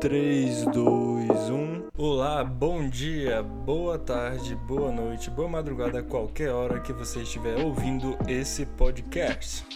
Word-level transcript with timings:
3, 0.00 0.64
2, 0.66 1.50
1. 1.50 1.88
Olá, 1.98 2.44
bom 2.44 2.88
dia, 2.88 3.42
boa 3.42 3.98
tarde, 3.98 4.54
boa 4.54 4.92
noite, 4.92 5.28
boa 5.28 5.48
madrugada, 5.48 6.04
qualquer 6.04 6.52
hora 6.52 6.78
que 6.78 6.92
você 6.92 7.22
estiver 7.22 7.58
ouvindo 7.58 8.16
esse 8.28 8.64
podcast. 8.64 9.66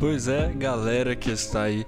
Pois 0.00 0.26
é, 0.26 0.48
galera 0.48 1.14
que 1.14 1.30
está 1.30 1.62
aí 1.62 1.86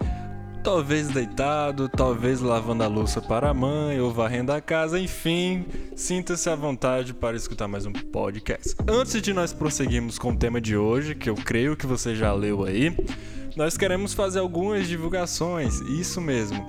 talvez 0.62 1.08
deitado, 1.08 1.88
talvez 1.88 2.40
lavando 2.40 2.84
a 2.84 2.86
louça 2.86 3.20
para 3.20 3.50
a 3.50 3.54
mãe 3.54 4.00
ou 4.00 4.12
varrendo 4.12 4.52
a 4.52 4.60
casa, 4.60 4.98
enfim, 4.98 5.64
sinta-se 5.96 6.48
à 6.50 6.54
vontade 6.54 7.14
para 7.14 7.36
escutar 7.36 7.66
mais 7.66 7.86
um 7.86 7.92
podcast. 7.92 8.74
Antes 8.86 9.20
de 9.22 9.32
nós 9.32 9.52
prosseguirmos 9.52 10.18
com 10.18 10.32
o 10.32 10.36
tema 10.36 10.60
de 10.60 10.76
hoje, 10.76 11.14
que 11.14 11.30
eu 11.30 11.34
creio 11.34 11.76
que 11.76 11.86
você 11.86 12.14
já 12.14 12.32
leu 12.32 12.64
aí, 12.64 12.94
nós 13.56 13.76
queremos 13.76 14.12
fazer 14.12 14.40
algumas 14.40 14.86
divulgações, 14.86 15.80
isso 15.80 16.20
mesmo. 16.20 16.68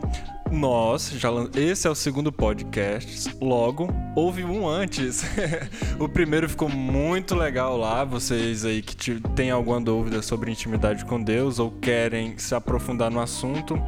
Nós, 0.52 1.12
já, 1.12 1.30
esse 1.56 1.88
é 1.88 1.90
o 1.90 1.96
segundo 1.96 2.30
podcast, 2.30 3.34
logo 3.40 3.88
houve 4.14 4.44
um 4.44 4.68
antes. 4.68 5.24
o 5.98 6.10
primeiro 6.10 6.50
ficou 6.50 6.68
muito 6.68 7.36
legal 7.36 7.78
lá. 7.78 8.04
Vocês 8.04 8.66
aí 8.66 8.82
que 8.82 9.22
têm 9.34 9.50
alguma 9.50 9.80
dúvida 9.80 10.22
sobre 10.22 10.52
intimidade 10.52 11.06
com 11.06 11.24
Deus 11.24 11.58
ou 11.58 11.72
querem 11.72 12.38
se 12.38 12.54
aprofundar 12.54 13.10
no 13.10 13.22
assunto, 13.22 13.82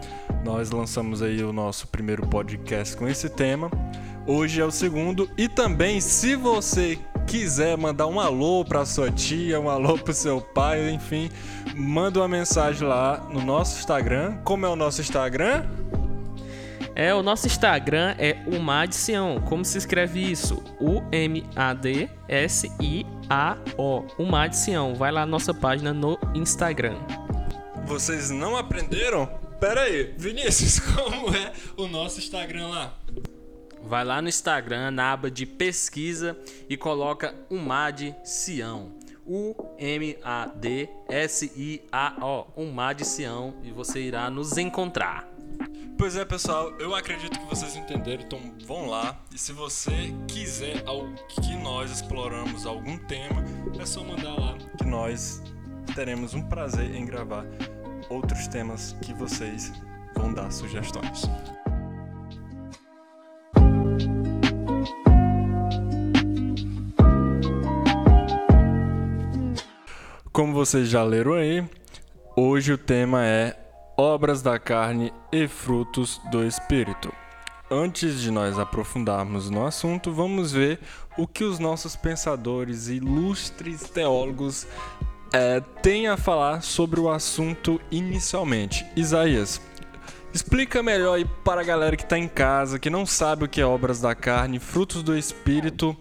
nós 0.46 0.72
lançamos 0.72 1.22
aí 1.22 1.44
o 1.44 1.52
nosso 1.52 1.86
primeiro 1.88 2.26
podcast 2.28 2.96
com 2.96 3.10
esse 3.10 3.30
tema. 3.30 3.70
Hoje 4.26 4.62
é 4.62 4.66
o 4.66 4.72
segundo 4.72 5.30
e 5.38 5.50
também 5.50 6.00
se 6.00 6.34
você 6.34 6.98
quiser 7.28 7.78
mandar 7.78 8.08
um 8.08 8.22
alô 8.22 8.64
para 8.64 8.86
sua 8.86 9.12
tia, 9.12 9.60
um 9.60 9.70
alô 9.70 9.98
para 9.98 10.14
seu 10.14 10.40
pai, 10.40 10.92
enfim, 10.92 11.30
manda 11.76 12.22
uma 12.22 12.28
mensagem 12.30 12.88
lá 12.88 13.28
no 13.30 13.42
nosso 13.42 13.80
Instagram. 13.80 14.38
Como 14.46 14.66
é 14.66 14.70
o 14.70 14.78
nosso 14.78 15.02
Instagram? 15.02 15.66
É, 16.96 17.14
o 17.14 17.24
nosso 17.24 17.48
Instagram 17.48 18.16
é 18.20 18.38
o 18.46 18.60
Madsião. 18.60 19.42
Como 19.42 19.66
se 19.66 19.78
escreve 19.80 20.20
isso? 20.20 20.64
U-M-A-D-S-I-A-O. 20.80 21.44
O 24.18 24.26
Madsião. 24.26 24.94
Vai 24.94 25.12
lá 25.12 25.22
na 25.22 25.26
nossa 25.26 25.54
página 25.54 25.92
no 25.92 26.20
Instagram. 26.36 26.98
Vocês 27.86 28.30
não 28.30 28.56
aprenderam? 28.56 29.26
Pera 29.60 29.82
aí, 29.82 30.14
Vinícius, 30.18 30.80
como 30.94 31.36
é 31.36 31.52
o 31.78 31.88
nosso 31.88 32.20
Instagram 32.20 32.68
lá? 32.68 32.94
Vai 33.82 34.06
lá 34.06 34.22
no 34.22 34.30
Instagram, 34.30 34.92
na 34.92 35.14
aba 35.14 35.32
de 35.32 35.46
pesquisa 35.46 36.38
e 36.70 36.78
coloca 36.78 37.34
Umad 37.50 38.14
Sião. 38.24 38.92
U-M-A-D-S-I-A-O. 39.26 39.78
Umad 42.56 43.02
Sião. 43.04 43.56
E 43.64 43.72
você 43.72 44.02
irá 44.02 44.30
nos 44.30 44.58
encontrar. 44.58 45.33
Pois 45.98 46.18
é, 46.18 46.26
pessoal, 46.26 46.74
eu 46.80 46.94
acredito 46.94 47.40
que 47.40 47.46
vocês 47.46 47.76
entenderam, 47.76 48.24
então 48.24 48.40
vão 48.66 48.88
lá. 48.88 49.18
E 49.34 49.38
se 49.38 49.54
você 49.54 50.14
quiser 50.28 50.84
que 51.30 51.56
nós 51.58 51.92
exploramos 51.92 52.66
algum 52.66 52.98
tema, 52.98 53.44
é 53.80 53.86
só 53.86 54.04
mandar 54.04 54.34
lá 54.34 54.58
que 54.78 54.86
nós 54.86 55.42
teremos 55.96 56.34
um 56.34 56.42
prazer 56.42 56.94
em 56.94 57.06
gravar 57.06 57.46
outros 58.10 58.48
temas 58.48 58.96
que 59.02 59.14
vocês 59.14 59.72
vão 60.16 60.34
dar 60.34 60.52
sugestões. 60.52 61.30
Como 70.32 70.54
vocês 70.54 70.90
já 70.90 71.04
leram 71.04 71.34
aí, 71.34 71.64
hoje 72.36 72.74
o 72.74 72.78
tema 72.78 73.24
é 73.26 73.63
obras 73.98 74.42
da 74.42 74.58
carne 74.58 75.14
e 75.32 75.48
frutos 75.48 76.20
do 76.32 76.46
Espírito. 76.46 77.12
Antes 77.70 78.20
de 78.20 78.30
nós 78.30 78.60
aprofundarmos 78.60 79.50
no 79.50 79.66
assunto, 79.66 80.12
vamos 80.12 80.52
ver 80.52 80.80
o 81.18 81.28
que 81.28 81.44
os 81.44 81.60
nossos 81.60 81.96
pensadores 81.96 82.88
e 82.88 82.96
ilustres 82.96 83.90
teólogos 83.90 84.68
é, 85.32 85.60
têm 85.82 86.08
a 86.08 86.18
falar 86.18 86.62
sobre 86.62 87.00
o 87.00 87.10
assunto 87.10 87.82
inicialmente. 87.90 88.86
Isaías, 88.96 89.60
explica 90.34 90.84
melhor 90.84 91.16
aí 91.16 91.26
para 91.44 91.62
a 91.62 91.64
galera 91.64 91.96
que 91.96 92.04
está 92.04 92.18
em 92.18 92.28
casa, 92.28 92.78
que 92.78 92.90
não 92.90 93.06
sabe 93.06 93.46
o 93.46 93.50
que 93.50 93.62
é 93.62 93.66
obras 93.66 94.00
da 94.00 94.14
carne, 94.14 94.60
frutos 94.60 95.02
do 95.02 95.18
Espírito. 95.18 95.96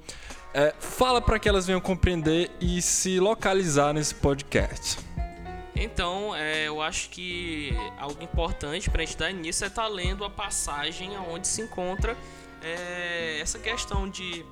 É, 0.54 0.74
fala 0.78 1.22
para 1.22 1.38
que 1.38 1.48
elas 1.48 1.66
venham 1.66 1.80
compreender 1.80 2.50
e 2.60 2.82
se 2.82 3.18
localizar 3.18 3.94
nesse 3.94 4.14
podcast. 4.14 4.98
Então, 5.74 6.34
é, 6.36 6.68
eu 6.68 6.82
acho 6.82 7.08
que 7.10 7.74
algo 7.98 8.22
importante 8.22 8.90
para 8.90 9.02
a 9.02 9.04
gente 9.04 9.16
dar 9.16 9.30
início 9.30 9.64
é 9.64 9.68
estar 9.68 9.82
tá 9.82 9.88
lendo 9.88 10.24
a 10.24 10.30
passagem 10.30 11.16
onde 11.16 11.48
se 11.48 11.62
encontra 11.62 12.16
é, 12.62 13.38
essa 13.40 13.58
questão 13.58 14.08
de 14.08 14.44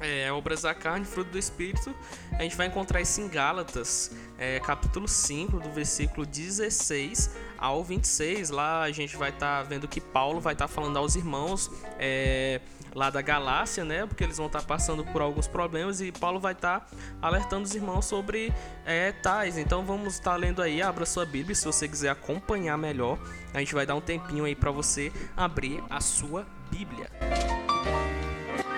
é, 0.00 0.32
obras 0.32 0.62
da 0.62 0.74
carne, 0.74 1.04
fruto 1.04 1.30
do 1.30 1.38
Espírito. 1.38 1.94
A 2.32 2.42
gente 2.42 2.56
vai 2.56 2.66
encontrar 2.66 3.00
isso 3.00 3.20
em 3.20 3.28
Gálatas, 3.28 4.10
é, 4.38 4.58
capítulo 4.60 5.06
5, 5.06 5.60
do 5.60 5.70
versículo 5.70 6.26
16 6.26 7.36
ao 7.58 7.84
26. 7.84 8.50
Lá 8.50 8.82
a 8.82 8.90
gente 8.90 9.16
vai 9.16 9.30
estar 9.30 9.58
tá 9.58 9.62
vendo 9.62 9.86
que 9.86 10.00
Paulo 10.00 10.40
vai 10.40 10.54
estar 10.54 10.66
tá 10.66 10.72
falando 10.72 10.96
aos 10.96 11.16
irmãos. 11.16 11.70
É, 11.98 12.60
lá 12.94 13.10
da 13.10 13.22
Galácia, 13.22 13.84
né? 13.84 14.06
Porque 14.06 14.24
eles 14.24 14.36
vão 14.36 14.46
estar 14.46 14.60
tá 14.60 14.66
passando 14.66 15.04
por 15.04 15.22
alguns 15.22 15.46
problemas 15.46 16.00
e 16.00 16.12
Paulo 16.12 16.40
vai 16.40 16.52
estar 16.52 16.80
tá 16.80 16.86
alertando 17.20 17.64
os 17.64 17.74
irmãos 17.74 18.04
sobre 18.04 18.52
é, 18.84 19.12
tais. 19.12 19.58
Então 19.58 19.84
vamos 19.84 20.14
estar 20.14 20.32
tá 20.32 20.36
lendo 20.36 20.62
aí, 20.62 20.82
abra 20.82 21.06
sua 21.06 21.24
Bíblia 21.24 21.54
se 21.54 21.64
você 21.64 21.88
quiser 21.88 22.10
acompanhar 22.10 22.76
melhor. 22.76 23.18
A 23.52 23.58
gente 23.58 23.74
vai 23.74 23.86
dar 23.86 23.94
um 23.94 24.00
tempinho 24.00 24.44
aí 24.44 24.54
para 24.54 24.70
você 24.70 25.12
abrir 25.36 25.82
a 25.90 26.00
sua 26.00 26.46
Bíblia. 26.70 27.10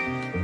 com 0.02 0.41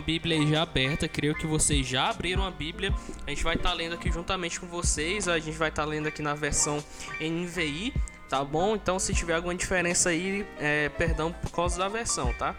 a 0.00 0.02
Bíblia 0.02 0.46
já 0.46 0.62
aberta, 0.62 1.06
creio 1.06 1.34
que 1.34 1.46
vocês 1.46 1.86
já 1.86 2.08
abriram 2.08 2.42
a 2.42 2.50
Bíblia. 2.50 2.92
A 3.26 3.30
gente 3.30 3.44
vai 3.44 3.54
estar 3.54 3.68
tá 3.68 3.74
lendo 3.74 3.94
aqui 3.94 4.10
juntamente 4.10 4.58
com 4.58 4.66
vocês. 4.66 5.28
A 5.28 5.38
gente 5.38 5.58
vai 5.58 5.68
estar 5.68 5.82
tá 5.82 5.88
lendo 5.88 6.08
aqui 6.08 6.22
na 6.22 6.34
versão 6.34 6.82
NVI, 7.20 7.92
tá 8.28 8.42
bom? 8.42 8.74
Então, 8.74 8.98
se 8.98 9.12
tiver 9.12 9.34
alguma 9.34 9.54
diferença 9.54 10.08
aí, 10.08 10.46
é, 10.58 10.88
perdão 10.88 11.32
por 11.32 11.50
causa 11.50 11.78
da 11.78 11.88
versão, 11.88 12.32
tá? 12.32 12.56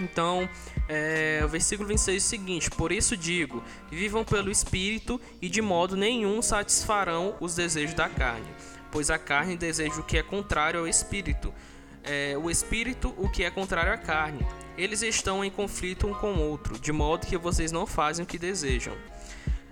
Então, 0.00 0.48
é, 0.88 1.40
o 1.44 1.48
versículo 1.48 1.88
26 1.88 2.16
é 2.16 2.18
o 2.18 2.28
seguinte: 2.28 2.70
Por 2.70 2.90
isso 2.90 3.16
digo, 3.16 3.62
vivam 3.88 4.24
pelo 4.24 4.50
Espírito 4.50 5.20
e 5.40 5.48
de 5.48 5.62
modo 5.62 5.96
nenhum 5.96 6.42
satisfarão 6.42 7.36
os 7.40 7.54
desejos 7.54 7.94
da 7.94 8.08
carne, 8.08 8.48
pois 8.90 9.10
a 9.10 9.18
carne 9.18 9.56
deseja 9.56 10.00
o 10.00 10.02
que 10.02 10.18
é 10.18 10.24
contrário 10.24 10.80
ao 10.80 10.88
Espírito, 10.88 11.54
é, 12.02 12.36
o 12.36 12.50
Espírito 12.50 13.14
o 13.16 13.28
que 13.28 13.44
é 13.44 13.50
contrário 13.50 13.92
à 13.92 13.96
carne 13.96 14.44
eles 14.78 15.02
estão 15.02 15.44
em 15.44 15.50
conflito 15.50 16.06
um 16.06 16.14
com 16.14 16.34
o 16.34 16.48
outro, 16.48 16.78
de 16.78 16.92
modo 16.92 17.26
que 17.26 17.36
vocês 17.36 17.72
não 17.72 17.84
fazem 17.84 18.24
o 18.24 18.26
que 18.26 18.38
desejam. 18.38 18.96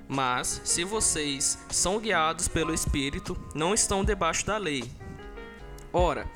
Mas, 0.09 0.61
se 0.65 0.85
vocês 0.85 1.59
são 1.71 1.99
guiados 2.01 2.49
pelo 2.49 2.75
Espírito, 2.75 3.37
não 3.55 3.73
estão 3.73 4.05
debaixo 4.05 4.45
da 4.45 4.57
lei. 4.57 4.85
Ora, 5.93 6.29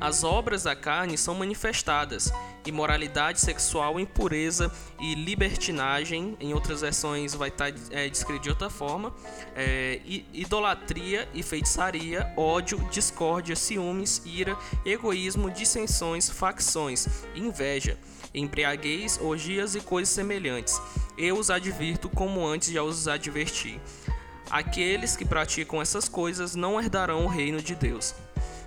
as 0.00 0.24
obras 0.24 0.64
da 0.64 0.74
carne 0.74 1.16
são 1.16 1.34
manifestadas: 1.34 2.32
imoralidade 2.66 3.40
sexual, 3.40 4.00
impureza 4.00 4.72
e 4.98 5.14
libertinagem. 5.14 6.36
Em 6.40 6.52
outras 6.52 6.80
versões 6.80 7.34
vai 7.34 7.50
estar 7.50 7.72
é, 7.90 8.08
descrito 8.08 8.42
de 8.42 8.50
outra 8.50 8.68
forma: 8.68 9.14
é, 9.54 10.00
idolatria 10.32 11.28
e 11.32 11.42
feitiçaria, 11.42 12.32
ódio, 12.36 12.78
discórdia, 12.90 13.54
ciúmes, 13.54 14.20
ira, 14.24 14.56
egoísmo, 14.84 15.50
dissensões, 15.50 16.28
facções, 16.28 17.06
inveja 17.36 17.96
embriaguez, 18.34 19.18
orgias 19.20 19.74
e 19.74 19.80
coisas 19.80 20.14
semelhantes. 20.14 20.80
Eu 21.16 21.38
os 21.38 21.50
advirto 21.50 22.08
como 22.08 22.46
antes 22.46 22.70
já 22.70 22.82
os 22.82 23.08
adverti. 23.08 23.80
Aqueles 24.50 25.16
que 25.16 25.24
praticam 25.24 25.80
essas 25.80 26.08
coisas 26.08 26.54
não 26.54 26.80
herdarão 26.80 27.24
o 27.24 27.28
reino 27.28 27.62
de 27.62 27.74
Deus. 27.74 28.14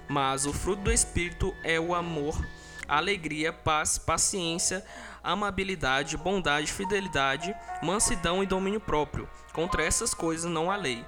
Mas 0.07 0.45
o 0.45 0.53
fruto 0.53 0.83
do 0.83 0.91
Espírito 0.91 1.53
é 1.63 1.79
o 1.79 1.95
amor, 1.95 2.39
alegria, 2.87 3.51
paz, 3.51 3.97
paciência, 3.97 4.85
amabilidade, 5.23 6.17
bondade, 6.17 6.71
fidelidade, 6.71 7.55
mansidão 7.81 8.43
e 8.43 8.45
domínio 8.45 8.79
próprio. 8.79 9.27
Contra 9.53 9.83
essas 9.83 10.13
coisas 10.13 10.49
não 10.49 10.69
há 10.69 10.75
lei. 10.75 11.03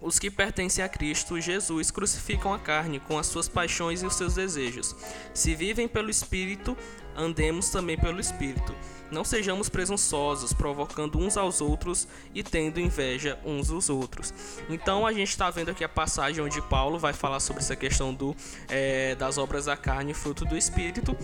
Os 0.00 0.18
que 0.18 0.30
pertencem 0.30 0.84
a 0.84 0.88
Cristo 0.88 1.40
Jesus 1.40 1.90
crucificam 1.90 2.52
a 2.52 2.58
carne 2.58 3.00
com 3.00 3.18
as 3.18 3.26
suas 3.26 3.48
paixões 3.48 4.02
e 4.02 4.06
os 4.06 4.14
seus 4.14 4.34
desejos. 4.34 4.94
Se 5.32 5.54
vivem 5.54 5.88
pelo 5.88 6.10
Espírito, 6.10 6.76
andemos 7.16 7.70
também 7.70 7.96
pelo 7.96 8.20
Espírito. 8.20 8.74
Não 9.10 9.24
sejamos 9.24 9.68
presunçosos, 9.68 10.52
provocando 10.52 11.18
uns 11.18 11.36
aos 11.36 11.60
outros 11.60 12.08
e 12.34 12.42
tendo 12.42 12.80
inveja 12.80 13.38
uns 13.44 13.68
dos 13.68 13.88
outros. 13.88 14.34
Então 14.68 15.06
a 15.06 15.12
gente 15.12 15.28
está 15.28 15.48
vendo 15.48 15.70
aqui 15.70 15.84
a 15.84 15.88
passagem 15.88 16.42
onde 16.42 16.60
Paulo 16.62 16.98
vai 16.98 17.12
falar 17.12 17.38
sobre 17.40 17.62
essa 17.62 17.76
questão 17.76 18.12
do, 18.12 18.34
é, 18.68 19.14
das 19.14 19.38
obras 19.38 19.66
da 19.66 19.76
carne, 19.76 20.12
fruto 20.12 20.44
do 20.44 20.56
Espírito. 20.56 21.16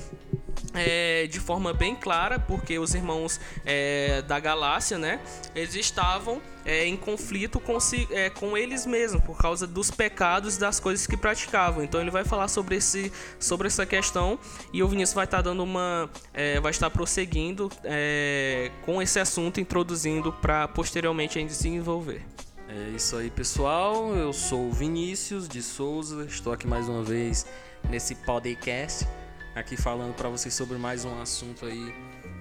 É, 0.74 1.26
de 1.26 1.40
forma 1.40 1.74
bem 1.74 1.94
clara, 1.94 2.38
porque 2.38 2.78
os 2.78 2.94
irmãos 2.94 3.40
é, 3.64 4.22
da 4.22 4.38
Galácia, 4.38 4.96
né, 4.96 5.20
eles 5.54 5.74
estavam 5.74 6.40
é, 6.64 6.86
em 6.86 6.96
conflito 6.96 7.60
com, 7.60 7.78
si, 7.80 8.08
é, 8.10 8.30
com 8.30 8.56
eles 8.56 8.86
mesmos 8.86 9.22
por 9.22 9.36
causa 9.36 9.66
dos 9.66 9.90
pecados 9.90 10.56
das 10.56 10.78
coisas 10.78 11.06
que 11.06 11.16
praticavam. 11.16 11.82
Então 11.82 12.00
ele 12.00 12.10
vai 12.10 12.24
falar 12.24 12.48
sobre, 12.48 12.76
esse, 12.76 13.12
sobre 13.38 13.66
essa 13.66 13.84
questão 13.84 14.38
e 14.72 14.82
o 14.82 14.88
Vinícius 14.88 15.14
vai 15.14 15.24
estar 15.24 15.38
tá 15.38 15.42
dando 15.42 15.62
uma, 15.62 16.08
é, 16.32 16.60
vai 16.60 16.70
estar 16.70 16.90
prosseguindo 16.90 17.70
é, 17.84 18.70
com 18.84 19.00
esse 19.00 19.18
assunto, 19.18 19.60
introduzindo 19.60 20.32
para 20.32 20.68
posteriormente 20.68 21.38
a 21.38 21.44
desenvolver. 21.44 22.24
É 22.68 22.96
isso 22.96 23.16
aí, 23.16 23.30
pessoal. 23.30 24.14
Eu 24.14 24.32
sou 24.32 24.68
o 24.68 24.72
Vinícius 24.72 25.46
de 25.46 25.62
Souza. 25.62 26.24
Estou 26.24 26.52
aqui 26.52 26.66
mais 26.66 26.88
uma 26.88 27.02
vez 27.02 27.46
nesse 27.90 28.14
podcast, 28.14 29.06
aqui 29.54 29.76
falando 29.76 30.14
para 30.14 30.28
vocês 30.28 30.54
sobre 30.54 30.78
mais 30.78 31.04
um 31.04 31.20
assunto 31.20 31.66
aí 31.66 31.94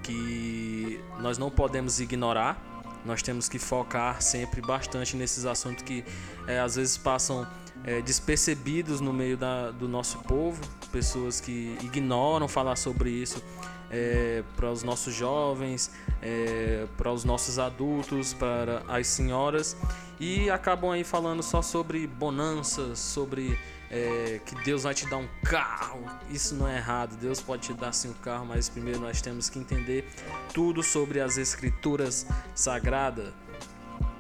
que 0.04 1.02
nós 1.20 1.38
não 1.38 1.50
podemos 1.50 2.00
ignorar. 2.00 2.71
Nós 3.06 3.22
temos 3.22 3.50
que 3.50 3.58
focar 3.58 4.22
sempre 4.22 4.62
bastante 4.62 5.16
nesses 5.16 5.46
assuntos 5.46 5.84
que 5.84 6.04
é, 6.48 6.60
às 6.60 6.76
vezes 6.76 6.98
passam 6.98 7.48
é, 7.84 8.02
despercebidos 8.02 9.02
no 9.02 9.12
meio 9.12 9.38
da, 9.38 9.72
do 9.72 9.88
nosso 9.88 10.20
povo, 10.20 10.62
pessoas 10.92 11.42
que 11.42 11.78
ignoram 11.82 12.48
falar 12.48 12.76
sobre 12.76 13.10
isso 13.10 13.42
é, 13.90 14.44
para 14.56 14.72
os 14.72 14.84
nossos 14.84 15.14
jovens, 15.14 15.92
é, 16.22 16.86
para 16.96 17.12
os 17.12 17.24
nossos 17.24 17.60
adultos, 17.60 18.34
para 18.34 18.84
as 18.88 19.08
senhoras 19.08 19.76
e 20.20 20.50
acabam 20.50 20.92
aí 20.92 21.04
falando 21.04 21.44
só 21.44 21.62
sobre 21.62 22.08
bonanças, 22.08 23.00
sobre 23.00 23.58
é, 23.92 24.40
que 24.46 24.56
Deus 24.64 24.84
vai 24.84 24.94
te 24.94 25.06
dar 25.10 25.18
um 25.18 25.28
carro. 25.44 26.02
Isso 26.30 26.56
não 26.56 26.68
é 26.68 26.78
errado, 26.78 27.18
Deus 27.18 27.42
pode 27.42 27.64
te 27.64 27.74
dar 27.74 27.92
sim 27.92 28.10
um 28.10 28.14
carro, 28.14 28.46
mas 28.46 28.70
primeiro 28.70 29.00
nós 29.02 29.22
temos 29.22 29.50
que 29.50 29.60
entender 29.60 30.08
tudo 30.54 30.82
sobre 30.82 31.20
as 31.20 31.38
escrituras 31.38 32.26
sagradas. 32.56 33.34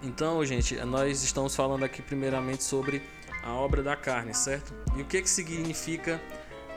Então, 0.03 0.43
gente, 0.45 0.75
nós 0.83 1.23
estamos 1.23 1.55
falando 1.55 1.85
aqui 1.85 2.01
primeiramente 2.01 2.63
sobre 2.63 3.01
a 3.43 3.53
obra 3.53 3.81
da 3.81 3.95
carne, 3.95 4.33
certo? 4.33 4.73
E 4.95 5.01
o 5.01 5.05
que 5.05 5.21
que 5.21 5.29
significa 5.29 6.21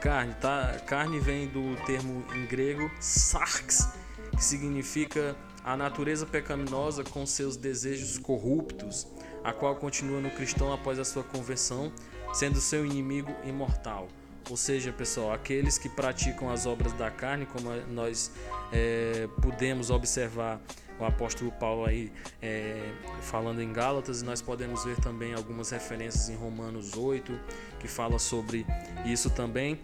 carne, 0.00 0.34
tá? 0.34 0.78
Carne 0.86 1.18
vem 1.18 1.48
do 1.48 1.74
termo 1.84 2.24
em 2.34 2.46
grego 2.46 2.90
sarx, 3.00 3.88
que 4.36 4.44
significa 4.44 5.34
a 5.64 5.76
natureza 5.76 6.26
pecaminosa 6.26 7.02
com 7.02 7.24
seus 7.26 7.56
desejos 7.56 8.18
corruptos, 8.18 9.06
a 9.42 9.52
qual 9.52 9.74
continua 9.76 10.20
no 10.20 10.30
cristão 10.30 10.72
após 10.72 10.98
a 10.98 11.04
sua 11.04 11.24
conversão, 11.24 11.90
sendo 12.34 12.60
seu 12.60 12.84
inimigo 12.84 13.32
imortal. 13.44 14.08
Ou 14.50 14.56
seja, 14.58 14.92
pessoal, 14.92 15.32
aqueles 15.32 15.78
que 15.78 15.88
praticam 15.88 16.50
as 16.50 16.66
obras 16.66 16.92
da 16.92 17.10
carne, 17.10 17.46
como 17.46 17.70
nós 17.90 18.30
é, 18.70 19.26
podemos 19.40 19.88
observar 19.88 20.60
o 21.00 21.04
apóstolo 21.04 21.50
Paulo 21.52 21.86
aí 21.86 22.12
é, 22.42 22.92
falando 23.22 23.62
em 23.62 23.72
Gálatas, 23.72 24.20
e 24.20 24.24
nós 24.24 24.42
podemos 24.42 24.84
ver 24.84 24.96
também 24.96 25.32
algumas 25.32 25.70
referências 25.70 26.28
em 26.28 26.36
Romanos 26.36 26.94
8 26.94 27.32
que 27.80 27.88
fala 27.88 28.18
sobre 28.18 28.66
isso 29.06 29.30
também 29.30 29.80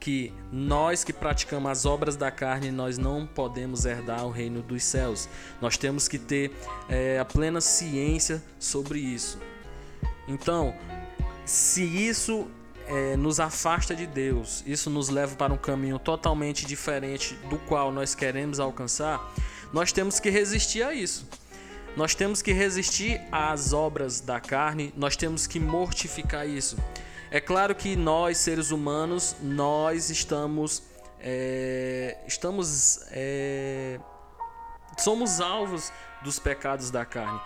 que 0.00 0.32
nós 0.50 1.04
que 1.04 1.12
praticamos 1.12 1.70
as 1.70 1.84
obras 1.84 2.16
da 2.16 2.30
carne, 2.30 2.70
nós 2.70 2.96
não 2.96 3.26
podemos 3.26 3.84
herdar 3.84 4.24
o 4.24 4.30
reino 4.30 4.62
dos 4.62 4.82
céus. 4.82 5.28
Nós 5.60 5.76
temos 5.76 6.08
que 6.08 6.18
ter 6.18 6.50
é, 6.88 7.18
a 7.18 7.24
plena 7.24 7.60
ciência 7.60 8.42
sobre 8.58 8.98
isso. 8.98 9.38
Então, 10.26 10.74
se 11.50 11.82
isso 11.82 12.48
é, 12.86 13.16
nos 13.16 13.40
afasta 13.40 13.92
de 13.92 14.06
Deus, 14.06 14.62
isso 14.64 14.88
nos 14.88 15.08
leva 15.08 15.34
para 15.34 15.52
um 15.52 15.56
caminho 15.56 15.98
totalmente 15.98 16.64
diferente 16.64 17.34
do 17.48 17.58
qual 17.58 17.90
nós 17.90 18.14
queremos 18.14 18.60
alcançar, 18.60 19.34
nós 19.72 19.90
temos 19.90 20.20
que 20.20 20.30
resistir 20.30 20.84
a 20.84 20.94
isso. 20.94 21.28
Nós 21.96 22.14
temos 22.14 22.40
que 22.40 22.52
resistir 22.52 23.20
às 23.32 23.72
obras 23.72 24.20
da 24.20 24.38
carne, 24.38 24.94
nós 24.96 25.16
temos 25.16 25.48
que 25.48 25.58
mortificar 25.58 26.48
isso. 26.48 26.76
É 27.32 27.40
claro 27.40 27.74
que 27.74 27.96
nós, 27.96 28.38
seres 28.38 28.70
humanos, 28.70 29.34
nós 29.42 30.08
estamos. 30.08 30.84
É, 31.18 32.16
estamos. 32.28 33.00
É, 33.10 33.98
somos 34.96 35.40
alvos 35.40 35.92
dos 36.22 36.38
pecados 36.38 36.92
da 36.92 37.04
carne. 37.04 37.40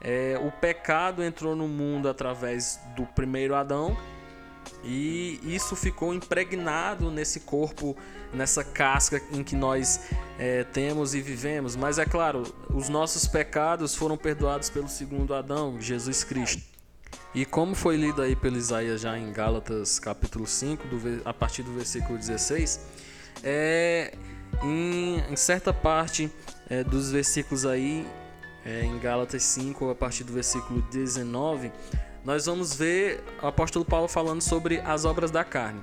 É, 0.00 0.40
o 0.42 0.50
pecado 0.50 1.22
entrou 1.22 1.54
no 1.54 1.68
mundo 1.68 2.08
através 2.08 2.80
do 2.96 3.04
primeiro 3.04 3.54
Adão 3.54 3.96
e 4.82 5.40
isso 5.42 5.76
ficou 5.76 6.14
impregnado 6.14 7.10
nesse 7.10 7.40
corpo, 7.40 7.96
nessa 8.32 8.64
casca 8.64 9.20
em 9.30 9.44
que 9.44 9.54
nós 9.54 10.00
é, 10.38 10.64
temos 10.64 11.14
e 11.14 11.20
vivemos. 11.20 11.76
Mas 11.76 11.98
é 11.98 12.06
claro, 12.06 12.42
os 12.72 12.88
nossos 12.88 13.26
pecados 13.26 13.94
foram 13.94 14.16
perdoados 14.16 14.70
pelo 14.70 14.88
segundo 14.88 15.34
Adão, 15.34 15.80
Jesus 15.80 16.24
Cristo. 16.24 16.62
E 17.34 17.44
como 17.44 17.74
foi 17.74 17.96
lido 17.96 18.22
aí 18.22 18.34
pelo 18.34 18.56
Isaías 18.56 19.02
já 19.02 19.18
em 19.18 19.32
Gálatas 19.32 19.98
capítulo 19.98 20.46
5, 20.46 20.88
do, 20.88 21.22
a 21.24 21.34
partir 21.34 21.62
do 21.62 21.72
versículo 21.72 22.18
16, 22.18 22.80
é, 23.44 24.14
em, 24.62 25.20
em 25.30 25.36
certa 25.36 25.72
parte 25.72 26.30
é, 26.68 26.82
dos 26.82 27.10
versículos 27.10 27.66
aí, 27.66 28.06
é, 28.64 28.84
em 28.84 28.98
Gálatas 28.98 29.42
5, 29.42 29.90
a 29.90 29.94
partir 29.94 30.24
do 30.24 30.32
versículo 30.32 30.82
19, 30.90 31.72
nós 32.24 32.46
vamos 32.46 32.74
ver 32.74 33.22
o 33.42 33.46
apóstolo 33.46 33.84
Paulo 33.84 34.08
falando 34.08 34.42
sobre 34.42 34.80
as 34.80 35.04
obras 35.04 35.30
da 35.30 35.44
carne. 35.44 35.80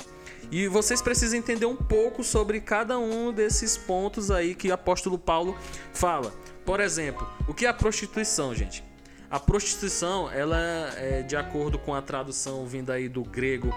E 0.51 0.67
vocês 0.67 1.01
precisam 1.01 1.37
entender 1.37 1.65
um 1.65 1.75
pouco 1.75 2.23
sobre 2.23 2.61
cada 2.61 2.97
um 2.97 3.33
desses 3.33 3.75
pontos 3.75 4.31
aí 4.31 4.55
que 4.55 4.69
o 4.69 4.73
apóstolo 4.73 5.17
Paulo 5.17 5.57
fala. 5.93 6.33
Por 6.65 6.79
exemplo, 6.79 7.27
o 7.47 7.53
que 7.53 7.65
é 7.65 7.69
a 7.69 7.73
prostituição, 7.73 8.55
gente? 8.55 8.83
A 9.29 9.39
prostituição, 9.39 10.31
ela 10.31 10.57
é 10.95 11.21
de 11.21 11.35
acordo 11.35 11.77
com 11.77 11.93
a 11.93 12.01
tradução 12.01 12.65
vinda 12.65 12.93
aí 12.93 13.09
do 13.09 13.23
grego, 13.23 13.75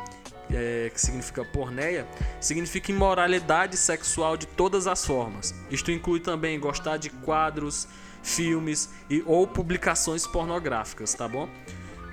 é, 0.49 0.91
que 0.93 1.01
significa 1.01 1.45
porneia, 1.45 2.07
significa 2.41 2.93
imoralidade 2.93 3.77
sexual 3.77 4.37
de 4.37 4.47
todas 4.47 4.87
as 4.87 5.05
formas. 5.05 5.53
Isto 5.71 5.91
inclui 5.91 6.21
também 6.21 6.59
gostar 6.61 6.99
de 6.99 7.11
quadros, 7.11 7.89
filmes 8.23 8.91
e 9.09 9.23
ou 9.27 9.47
publicações 9.47 10.27
pornográficas, 10.27 11.15
tá 11.15 11.27
bom? 11.27 11.49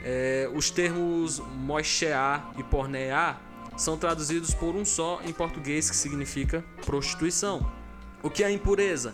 É, 0.04 0.50
os 0.54 0.70
termos 0.70 1.40
mocheá 1.40 2.50
e 2.58 2.64
porneá 2.64 3.38
são 3.76 3.98
traduzidos 3.98 4.54
por 4.54 4.76
um 4.76 4.84
só 4.84 5.22
em 5.24 5.34
português 5.34 5.90
que 5.90 5.96
significa 5.96 6.64
prostituição. 6.86 7.72
O 8.24 8.30
que 8.30 8.44
é 8.44 8.52
impureza? 8.52 9.14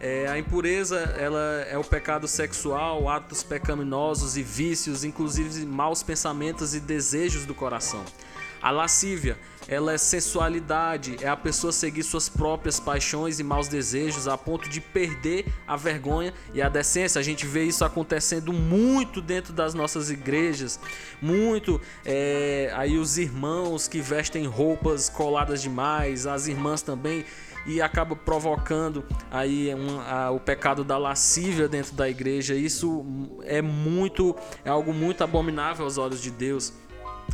É, 0.00 0.26
a 0.28 0.38
impureza 0.38 0.98
ela 1.18 1.62
é 1.68 1.76
o 1.76 1.84
pecado 1.84 2.26
sexual, 2.26 3.08
atos 3.08 3.42
pecaminosos 3.42 4.36
e 4.36 4.42
vícios, 4.42 5.04
inclusive 5.04 5.66
maus 5.66 6.02
pensamentos 6.02 6.74
e 6.74 6.80
desejos 6.80 7.44
do 7.44 7.54
coração. 7.54 8.04
A 8.62 8.70
lascívia, 8.70 9.38
ela 9.66 9.92
é 9.92 9.98
sensualidade, 9.98 11.16
é 11.22 11.28
a 11.28 11.36
pessoa 11.36 11.72
seguir 11.72 12.02
suas 12.02 12.28
próprias 12.28 12.78
paixões 12.78 13.40
e 13.40 13.44
maus 13.44 13.68
desejos 13.68 14.28
a 14.28 14.36
ponto 14.36 14.68
de 14.68 14.80
perder 14.80 15.46
a 15.66 15.76
vergonha 15.76 16.34
e 16.52 16.60
a 16.60 16.68
decência. 16.68 17.18
A 17.18 17.22
gente 17.22 17.46
vê 17.46 17.64
isso 17.64 17.84
acontecendo 17.84 18.52
muito 18.52 19.22
dentro 19.22 19.52
das 19.52 19.72
nossas 19.72 20.10
igrejas, 20.10 20.78
muito 21.22 21.80
é, 22.04 22.70
aí 22.74 22.98
os 22.98 23.16
irmãos 23.16 23.88
que 23.88 24.00
vestem 24.00 24.46
roupas 24.46 25.08
coladas 25.08 25.62
demais, 25.62 26.26
as 26.26 26.46
irmãs 26.46 26.82
também 26.82 27.24
e 27.66 27.80
acaba 27.80 28.16
provocando 28.16 29.04
aí 29.30 29.74
um, 29.74 30.00
a, 30.00 30.30
o 30.30 30.40
pecado 30.40 30.82
da 30.82 30.98
lascívia 30.98 31.68
dentro 31.68 31.94
da 31.94 32.08
igreja. 32.08 32.54
Isso 32.54 33.04
é 33.44 33.62
muito, 33.62 34.36
é 34.64 34.70
algo 34.70 34.92
muito 34.92 35.22
abominável 35.22 35.84
aos 35.84 35.98
olhos 35.98 36.20
de 36.20 36.30
Deus. 36.30 36.72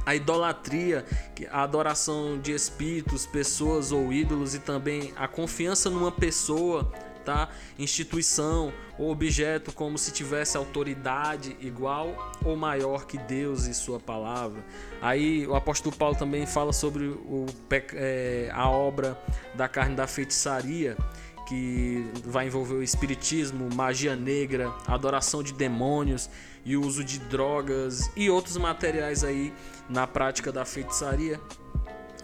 A 0.04 0.14
idolatria, 0.14 1.04
a 1.50 1.62
adoração 1.62 2.38
de 2.38 2.52
espíritos, 2.52 3.26
pessoas 3.26 3.92
ou 3.92 4.12
ídolos 4.12 4.54
e 4.54 4.58
também 4.58 5.12
a 5.16 5.26
confiança 5.26 5.90
numa 5.90 6.12
pessoa 6.12 6.92
tá? 7.26 7.48
Instituição 7.76 8.72
ou 8.96 9.10
objeto 9.10 9.72
como 9.72 9.98
se 9.98 10.12
tivesse 10.12 10.56
autoridade 10.56 11.56
igual 11.60 12.32
ou 12.42 12.56
maior 12.56 13.04
que 13.04 13.18
Deus 13.18 13.66
e 13.66 13.74
sua 13.74 13.98
palavra. 13.98 14.64
Aí 15.02 15.44
o 15.46 15.56
apóstolo 15.56 15.94
Paulo 15.94 16.14
também 16.14 16.46
fala 16.46 16.72
sobre 16.72 17.04
o, 17.06 17.46
é, 17.94 18.48
a 18.54 18.70
obra 18.70 19.20
da 19.54 19.68
carne 19.68 19.96
da 19.96 20.06
feitiçaria, 20.06 20.96
que 21.46 22.04
vai 22.24 22.46
envolver 22.46 22.74
o 22.74 22.82
espiritismo, 22.82 23.68
magia 23.74 24.16
negra, 24.16 24.74
adoração 24.86 25.42
de 25.42 25.52
demônios 25.52 26.28
e 26.64 26.76
o 26.76 26.84
uso 26.84 27.04
de 27.04 27.20
drogas 27.20 28.10
e 28.16 28.28
outros 28.28 28.56
materiais 28.56 29.22
aí 29.22 29.54
na 29.88 30.06
prática 30.06 30.50
da 30.50 30.64
feitiçaria. 30.64 31.40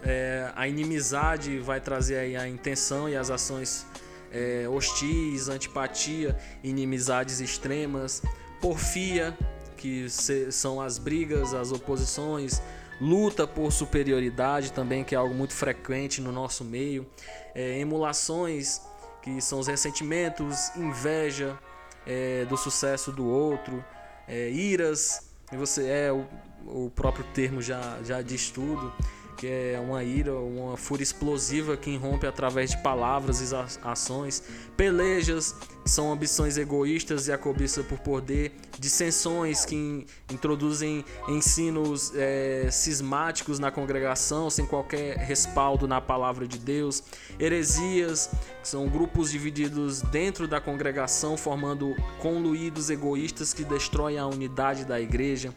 É, 0.03 0.51
a 0.55 0.67
inimizade 0.67 1.59
vai 1.59 1.79
trazer 1.79 2.17
aí 2.17 2.35
a 2.35 2.47
intenção 2.47 3.07
e 3.07 3.15
as 3.15 3.29
ações 3.29 3.85
é, 4.31 4.67
hostis, 4.67 5.47
antipatia, 5.47 6.37
inimizades 6.61 7.39
extremas, 7.39 8.21
porfia, 8.59 9.37
que 9.77 10.09
se, 10.09 10.51
são 10.51 10.81
as 10.81 10.97
brigas, 10.97 11.53
as 11.53 11.71
oposições, 11.71 12.61
luta 12.99 13.47
por 13.47 13.71
superioridade 13.71 14.73
também, 14.73 15.03
que 15.03 15.15
é 15.15 15.17
algo 15.17 15.33
muito 15.33 15.53
frequente 15.53 16.19
no 16.19 16.31
nosso 16.31 16.65
meio, 16.65 17.05
é, 17.55 17.79
emulações, 17.79 18.81
que 19.23 19.41
são 19.41 19.59
os 19.59 19.67
ressentimentos, 19.67 20.69
inveja 20.75 21.57
é, 22.05 22.45
do 22.45 22.57
sucesso 22.57 23.11
do 23.11 23.25
outro, 23.25 23.83
é, 24.27 24.49
iras, 24.51 25.31
você 25.51 25.87
é 25.87 26.11
o, 26.11 26.27
o 26.65 26.91
próprio 26.93 27.25
termo 27.33 27.61
já, 27.61 27.99
já 28.03 28.21
diz 28.21 28.51
tudo 28.51 28.93
que 29.37 29.47
é 29.47 29.79
uma 29.79 30.03
ira, 30.03 30.33
uma 30.33 30.77
fúria 30.77 31.03
explosiva 31.03 31.75
que 31.75 31.89
irrompe 31.89 32.25
através 32.25 32.71
de 32.71 32.77
palavras 32.81 33.41
e 33.41 33.55
ações, 33.83 34.43
pelejas, 34.77 35.55
são 35.85 36.11
ambições 36.11 36.57
egoístas 36.57 37.27
e 37.27 37.31
a 37.31 37.37
cobiça 37.37 37.83
por 37.83 37.99
poder, 37.99 38.53
dissensões 38.79 39.65
que 39.65 40.05
introduzem 40.31 41.03
ensinos 41.27 42.11
é, 42.15 42.69
cismáticos 42.71 43.59
na 43.59 43.69
congregação, 43.69 44.49
sem 44.49 44.65
qualquer 44.65 45.17
respaldo 45.17 45.87
na 45.87 45.99
palavra 45.99 46.47
de 46.47 46.57
Deus, 46.57 47.03
heresias, 47.39 48.29
são 48.63 48.87
grupos 48.87 49.31
divididos 49.31 50.01
dentro 50.03 50.47
da 50.47 50.61
congregação, 50.61 51.35
formando 51.35 51.95
conluídos 52.19 52.89
egoístas 52.89 53.53
que 53.53 53.63
destroem 53.63 54.17
a 54.17 54.25
unidade 54.25 54.85
da 54.85 54.99
igreja, 55.01 55.53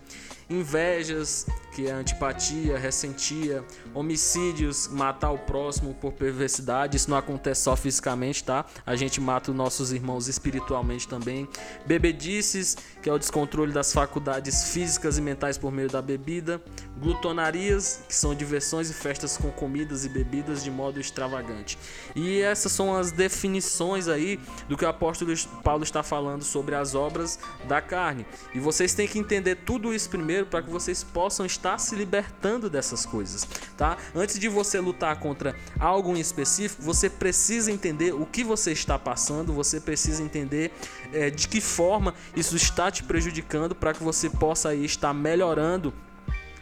invejas, 0.48 1.46
que 1.74 1.88
é 1.88 1.92
antipatia, 1.92 2.78
ressentia, 2.78 3.64
homicídios, 3.92 4.88
matar 4.88 5.30
o 5.30 5.38
próximo 5.38 5.92
por 5.94 6.12
perversidade, 6.12 6.96
isso 6.96 7.10
não 7.10 7.16
acontece 7.16 7.62
só 7.62 7.76
fisicamente, 7.76 8.44
tá? 8.44 8.64
A 8.86 8.96
gente 8.96 9.20
mata 9.20 9.50
os 9.50 9.56
nossos 9.56 9.92
irmãos 9.92 10.28
espiritualmente 10.28 11.08
também. 11.08 11.48
Bebedices, 11.84 12.76
que 13.02 13.10
é 13.10 13.12
o 13.12 13.18
descontrole 13.18 13.72
das 13.72 13.92
faculdades 13.92 14.70
físicas 14.72 15.18
e 15.18 15.20
mentais 15.20 15.58
por 15.58 15.72
meio 15.72 15.88
da 15.88 16.00
bebida. 16.00 16.62
Glutonarias, 16.98 18.00
que 18.08 18.14
são 18.14 18.34
diversões 18.34 18.88
e 18.88 18.94
festas 18.94 19.36
com 19.36 19.50
comidas 19.50 20.04
e 20.04 20.08
bebidas 20.08 20.64
de 20.64 20.70
modo 20.70 20.98
extravagante. 20.98 21.78
E 22.14 22.40
essas 22.40 22.72
são 22.72 22.96
as 22.96 23.12
definições 23.12 24.08
aí 24.08 24.40
do 24.68 24.76
que 24.76 24.84
o 24.84 24.88
apóstolo 24.88 25.34
Paulo 25.62 25.82
está 25.82 26.02
falando 26.02 26.42
sobre 26.42 26.74
as 26.74 26.94
obras 26.94 27.38
da 27.68 27.82
carne. 27.82 28.24
E 28.54 28.60
vocês 28.60 28.94
têm 28.94 29.06
que 29.06 29.18
entender 29.18 29.56
tudo 29.56 29.92
isso 29.92 30.08
primeiro 30.08 30.35
para 30.44 30.62
que 30.62 30.68
vocês 30.68 31.02
possam 31.02 31.46
estar 31.46 31.78
se 31.78 31.94
libertando 31.94 32.68
dessas 32.68 33.06
coisas, 33.06 33.48
tá? 33.76 33.96
Antes 34.14 34.38
de 34.38 34.48
você 34.48 34.78
lutar 34.78 35.18
contra 35.18 35.56
algo 35.80 36.14
em 36.14 36.20
específico, 36.20 36.82
você 36.82 37.08
precisa 37.08 37.72
entender 37.72 38.12
o 38.12 38.26
que 38.26 38.44
você 38.44 38.72
está 38.72 38.98
passando, 38.98 39.52
você 39.52 39.80
precisa 39.80 40.22
entender 40.22 40.72
é, 41.12 41.30
de 41.30 41.48
que 41.48 41.60
forma 41.60 42.12
isso 42.34 42.56
está 42.56 42.90
te 42.90 43.02
prejudicando 43.02 43.74
para 43.74 43.94
que 43.94 44.02
você 44.02 44.28
possa 44.28 44.68
aí 44.68 44.84
estar 44.84 45.14
melhorando 45.14 45.94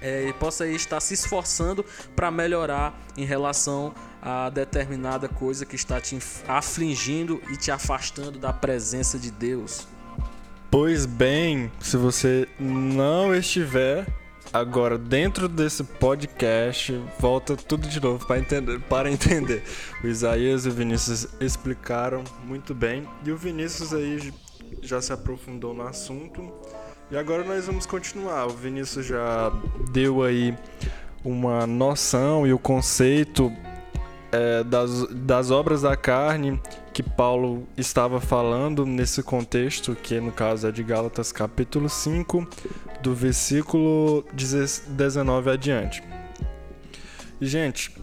é, 0.04 0.31
possa 0.35 0.66
estar 0.66 1.00
se 1.00 1.14
esforçando 1.14 1.83
para 2.14 2.31
melhorar 2.31 2.95
em 3.16 3.25
relação 3.25 3.95
a 4.21 4.50
determinada 4.50 5.28
coisa 5.28 5.64
que 5.64 5.76
está 5.76 5.99
te 5.99 6.19
afligindo 6.47 7.40
e 7.50 7.57
te 7.57 7.71
afastando 7.71 8.38
da 8.38 8.52
presença 8.52 9.19
de 9.19 9.31
Deus. 9.31 9.88
Pois 10.76 11.07
bem, 11.07 11.71
se 11.78 11.97
você 11.97 12.49
não 12.59 13.33
estiver 13.33 14.04
agora 14.52 14.99
dentro 14.99 15.49
desse 15.49 15.85
podcast, 15.85 17.00
volta 17.16 17.57
tudo 17.57 17.87
de 17.87 18.02
novo 18.02 18.26
para 18.26 18.40
entender, 18.40 18.81
para 18.81 19.09
entender. 19.09 19.62
O 20.02 20.09
Isaías 20.09 20.66
e 20.66 20.71
o 20.71 20.73
Vinícius 20.73 21.28
explicaram 21.40 22.25
muito 22.45 22.75
bem 22.75 23.09
e 23.25 23.31
o 23.31 23.37
Vinícius 23.37 23.95
aí 23.95 24.35
já 24.83 25.00
se 25.00 25.12
aprofundou 25.12 25.73
no 25.73 25.87
assunto. 25.87 26.52
E 27.09 27.16
agora 27.16 27.45
nós 27.45 27.66
vamos 27.66 27.87
continuar. 27.87 28.47
O 28.47 28.50
Vinícius 28.50 29.07
já 29.07 29.52
deu 29.93 30.25
aí 30.25 30.59
uma 31.25 31.69
noção 31.69 32.45
e 32.49 32.52
o 32.52 32.59
conceito 32.59 33.49
é, 34.34 34.64
das, 34.64 35.06
das 35.10 35.50
obras 35.52 35.82
da 35.82 35.96
carne 35.96 36.60
que 36.92 37.02
Paulo 37.02 37.68
estava 37.76 38.20
falando 38.20 38.84
nesse 38.84 39.22
contexto, 39.22 39.94
que 39.94 40.20
no 40.20 40.32
caso 40.32 40.66
é 40.66 40.72
de 40.72 40.82
Gálatas 40.82 41.30
capítulo 41.30 41.88
5, 41.88 42.46
do 43.00 43.14
versículo 43.14 44.24
19 44.32 45.50
adiante. 45.50 46.02
Gente, 47.40 47.96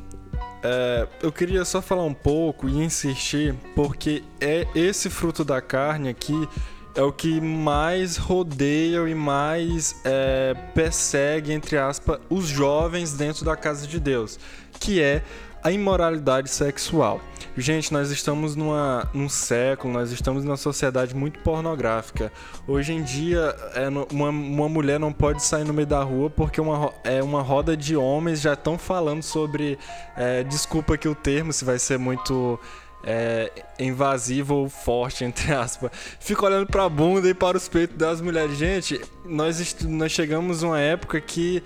é, 0.64 1.08
eu 1.22 1.32
queria 1.34 1.66
só 1.66 1.82
falar 1.82 2.04
um 2.04 2.14
pouco 2.14 2.70
e 2.70 2.78
insistir, 2.78 3.54
porque 3.76 4.24
é 4.40 4.66
esse 4.74 5.10
fruto 5.10 5.44
da 5.44 5.60
carne 5.60 6.08
aqui 6.10 6.48
é 6.94 7.02
o 7.02 7.12
que 7.12 7.40
mais 7.40 8.18
rodeia 8.18 9.08
e 9.08 9.16
mais 9.16 10.02
é, 10.04 10.54
persegue, 10.76 11.54
entre 11.54 11.78
aspas, 11.78 12.20
os 12.30 12.46
jovens 12.48 13.14
dentro 13.14 13.46
da 13.46 13.56
casa 13.56 13.88
de 13.88 14.00
Deus, 14.00 14.38
que 14.80 15.02
é 15.02 15.24
a 15.64 15.72
imoralidade 15.72 16.50
sexual. 16.50 17.22
Gente, 17.58 17.92
nós 17.92 18.12
estamos 18.12 18.56
numa, 18.56 19.10
num 19.14 19.28
século, 19.28 19.94
nós 19.94 20.12
estamos 20.12 20.44
numa 20.44 20.56
sociedade 20.56 21.14
muito 21.14 21.40
pornográfica. 21.40 22.32
Hoje 22.66 22.94
em 22.94 23.04
dia, 23.04 23.56
é, 23.76 23.90
uma, 23.90 24.30
uma 24.30 24.70
mulher 24.70 25.00
não 25.00 25.12
pode 25.12 25.44
sair 25.44 25.66
no 25.66 25.74
meio 25.74 25.88
da 25.88 26.02
rua 26.02 26.30
porque 26.30 26.62
uma, 26.62 26.94
é, 27.04 27.22
uma 27.22 27.42
roda 27.42 27.76
de 27.76 27.96
homens 27.96 28.40
já 28.40 28.54
estão 28.54 28.78
falando 28.78 29.22
sobre. 29.22 29.78
É, 30.16 30.44
desculpa 30.44 30.96
aqui 30.96 31.10
o 31.10 31.16
termo, 31.16 31.52
se 31.52 31.66
vai 31.66 31.78
ser 31.78 32.00
muito 32.00 32.58
é, 33.04 33.52
invasivo 33.80 34.56
ou 34.56 34.70
forte, 34.70 35.24
entre 35.26 35.54
aspas. 35.54 35.92
Fica 36.20 36.46
olhando 36.46 36.68
para 36.68 36.88
bunda 36.88 37.28
e 37.28 37.34
para 37.34 37.58
os 37.58 37.68
peitos 37.68 37.98
das 37.98 38.22
mulheres. 38.22 38.58
Gente, 38.58 39.02
nós, 39.26 39.76
nós 39.84 40.12
chegamos 40.12 40.64
a 40.64 40.68
uma 40.68 40.80
época 40.80 41.20
que, 41.20 41.64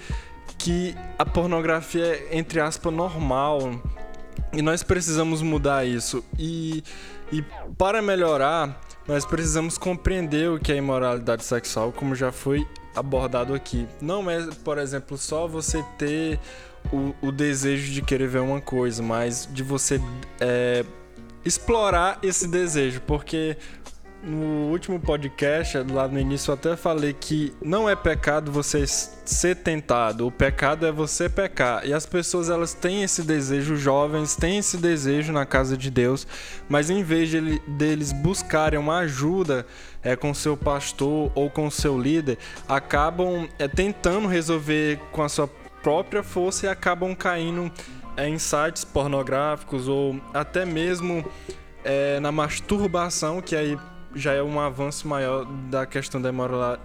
que 0.57 0.95
a 1.17 1.25
pornografia 1.25 2.05
é, 2.05 2.37
entre 2.37 2.59
aspas, 2.59 2.93
normal. 2.93 3.59
E 4.53 4.61
nós 4.61 4.83
precisamos 4.83 5.41
mudar 5.41 5.85
isso. 5.85 6.23
E, 6.37 6.83
e 7.31 7.43
para 7.77 8.01
melhorar, 8.01 8.81
nós 9.07 9.25
precisamos 9.25 9.77
compreender 9.77 10.49
o 10.49 10.59
que 10.59 10.71
é 10.71 10.77
imoralidade 10.77 11.43
sexual, 11.43 11.91
como 11.91 12.15
já 12.15 12.31
foi 12.31 12.67
abordado 12.95 13.53
aqui. 13.53 13.87
Não 14.01 14.29
é, 14.29 14.47
por 14.63 14.77
exemplo, 14.77 15.17
só 15.17 15.47
você 15.47 15.83
ter 15.97 16.39
o, 16.91 17.13
o 17.21 17.31
desejo 17.31 17.91
de 17.91 18.01
querer 18.01 18.27
ver 18.27 18.39
uma 18.39 18.61
coisa, 18.61 19.03
mas 19.03 19.47
de 19.51 19.63
você. 19.63 20.01
É, 20.39 20.85
explorar 21.45 22.17
esse 22.23 22.47
desejo, 22.47 22.99
porque 23.01 23.55
no 24.25 24.71
último 24.71 24.99
podcast, 24.99 25.77
lá 25.77 26.07
no 26.07 26.19
início, 26.19 26.49
eu 26.49 26.55
até 26.55 26.75
falei 26.75 27.13
que 27.13 27.53
não 27.61 27.87
é 27.87 27.95
pecado 27.95 28.51
você 28.51 28.87
ser 28.87 29.55
tentado, 29.57 30.25
o 30.25 30.31
pecado 30.31 30.83
é 30.85 30.91
você 30.91 31.29
pecar. 31.29 31.85
E 31.85 31.93
as 31.93 32.07
pessoas 32.07 32.49
elas 32.49 32.73
têm 32.73 33.03
esse 33.03 33.21
desejo, 33.21 33.75
jovens 33.75 34.35
têm 34.35 34.57
esse 34.57 34.77
desejo 34.77 35.31
na 35.31 35.45
casa 35.45 35.77
de 35.77 35.91
Deus, 35.91 36.25
mas 36.67 36.89
em 36.89 37.03
vez 37.03 37.29
de 37.29 37.37
ele, 37.37 37.61
deles 37.67 38.11
buscarem 38.11 38.79
uma 38.79 38.97
ajuda 38.99 39.63
é, 40.01 40.15
com 40.15 40.33
seu 40.33 40.57
pastor 40.57 41.31
ou 41.35 41.47
com 41.47 41.69
seu 41.69 41.99
líder, 41.99 42.39
acabam 42.67 43.47
é, 43.59 43.67
tentando 43.67 44.27
resolver 44.27 44.99
com 45.11 45.21
a 45.21 45.29
sua 45.29 45.47
própria 45.83 46.23
força 46.23 46.65
e 46.65 46.69
acabam 46.69 47.13
caindo 47.15 47.71
é, 48.17 48.27
em 48.27 48.39
sites 48.39 48.83
pornográficos 48.83 49.87
ou 49.87 50.19
até 50.33 50.65
mesmo 50.65 51.23
é, 51.83 52.19
na 52.19 52.31
masturbação, 52.31 53.39
que 53.39 53.55
aí 53.55 53.77
já 54.15 54.33
é 54.33 54.41
um 54.41 54.59
avanço 54.59 55.07
maior 55.07 55.45
da 55.69 55.85
questão 55.85 56.21
da 56.21 56.31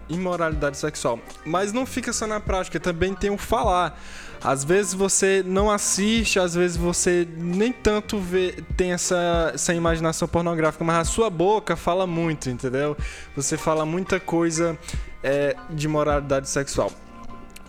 imoralidade 0.09 0.77
sexual. 0.77 1.19
Mas 1.45 1.73
não 1.73 1.87
fica 1.87 2.13
só 2.13 2.27
na 2.27 2.41
prática, 2.41 2.81
também 2.81 3.15
tem 3.15 3.31
o 3.31 3.39
falar. 3.39 3.99
Às 4.43 4.65
vezes 4.65 4.95
você 4.95 5.43
não 5.47 5.71
assiste, 5.71 6.41
às 6.41 6.55
vezes 6.55 6.77
você 6.77 7.29
nem 7.37 7.73
tanto 7.73 8.19
vê, 8.19 8.65
tem 8.77 8.93
essa, 8.93 9.53
essa 9.55 9.75
imaginação 9.75 10.27
pornográfica, 10.27 10.83
mas 10.83 10.97
a 10.97 11.05
sua 11.05 11.31
boca 11.31 11.77
fala 11.77 12.07
muito, 12.07 12.51
entendeu? 12.51 12.97
Você 13.37 13.57
fala 13.57 13.85
muita 13.85 14.19
coisa 14.19 14.79
é, 15.23 15.55
de 15.71 15.87
moralidade 15.87 16.49
sexual. 16.49 16.91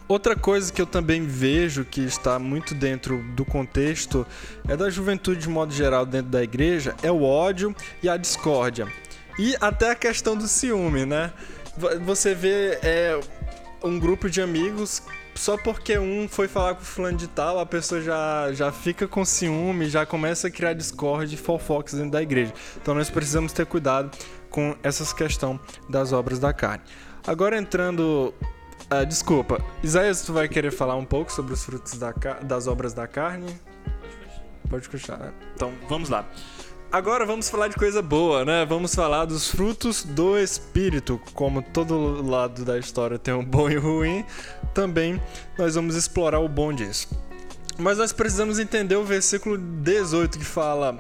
Outra 0.08 0.36
coisa 0.36 0.74
que 0.74 0.82
eu 0.82 0.86
também 0.86 1.26
vejo 1.26 1.86
que 1.86 2.02
está 2.02 2.38
muito 2.38 2.76
dentro 2.76 3.24
do 3.34 3.46
contexto 3.46 4.28
é 4.68 4.76
da 4.76 4.90
juventude 4.90 5.40
de 5.40 5.50
modo 5.50 5.74
geral 5.74 6.06
dentro 6.06 6.30
da 6.30 6.44
igreja 6.44 6.94
é 7.02 7.10
o 7.10 7.24
ódio 7.24 7.74
e 8.04 8.10
a 8.10 8.18
discórdia. 8.18 8.88
E 9.38 9.56
até 9.60 9.92
a 9.92 9.96
questão 9.96 10.36
do 10.36 10.48
ciúme, 10.48 11.06
né? 11.06 11.32
Você 12.06 12.36
vê 12.36 12.80
é, 12.84 13.20
um 13.84 14.00
grupo 14.00 14.30
de 14.30 14.42
amigos 14.42 15.02
só 15.34 15.58
porque 15.58 15.98
um 15.98 16.28
foi 16.28 16.48
falar 16.48 16.76
com 16.76 16.82
o 16.82 16.86
fulano 16.86 17.18
de 17.18 17.28
tal, 17.28 17.60
a 17.60 17.66
pessoa 17.66 18.02
já, 18.02 18.52
já 18.52 18.72
fica 18.72 19.08
com 19.08 19.24
ciúme, 19.24 19.90
já 19.90 20.06
começa 20.06 20.48
a 20.48 20.52
criar 20.52 20.74
discórdia 20.74 21.36
e 21.36 21.38
fofocas 21.38 21.94
dentro 21.94 22.12
da 22.12 22.22
igreja. 22.22 22.54
Então 22.82 22.94
nós 22.94 23.10
precisamos 23.10 23.54
ter 23.54 23.66
cuidado 23.66 24.12
com 24.50 24.76
essas 24.84 25.14
questão 25.14 25.60
das 25.90 26.12
obras 26.12 26.38
da 26.38 26.52
carne. 26.54 26.84
Agora 27.26 27.58
entrando 27.58 28.34
Uh, 28.92 29.06
desculpa, 29.06 29.64
Isaías, 29.82 30.22
tu 30.22 30.34
vai 30.34 30.50
querer 30.50 30.70
falar 30.70 30.98
um 30.98 31.06
pouco 31.06 31.32
sobre 31.32 31.54
os 31.54 31.64
frutos 31.64 31.98
da, 31.98 32.12
das 32.42 32.68
obras 32.68 32.94
da 32.94 33.08
carne? 33.08 33.58
Pode 34.70 34.90
continuar. 34.90 35.20
Né? 35.20 35.34
Então, 35.56 35.72
vamos 35.88 36.10
lá. 36.10 36.28
Agora 36.92 37.26
vamos 37.26 37.50
falar 37.50 37.70
de 37.70 37.78
coisa 37.78 38.02
boa, 38.02 38.44
né? 38.44 38.66
Vamos 38.66 38.94
falar 38.94 39.24
dos 39.24 39.48
frutos 39.48 40.04
do 40.04 40.38
Espírito. 40.38 41.22
Como 41.34 41.62
todo 41.62 42.22
lado 42.22 42.66
da 42.66 42.78
história 42.78 43.18
tem 43.18 43.34
um 43.34 43.46
bom 43.46 43.70
e 43.70 43.78
ruim, 43.78 44.26
também 44.74 45.22
nós 45.58 45.76
vamos 45.76 45.96
explorar 45.96 46.42
o 46.42 46.50
bom 46.50 46.74
disso. 46.74 47.08
Mas 47.78 47.98
nós 47.98 48.12
precisamos 48.12 48.60
entender 48.60 48.98
o 48.98 49.06
versículo 49.06 49.58
18 49.58 50.38
que 50.38 50.44
fala: 50.44 50.98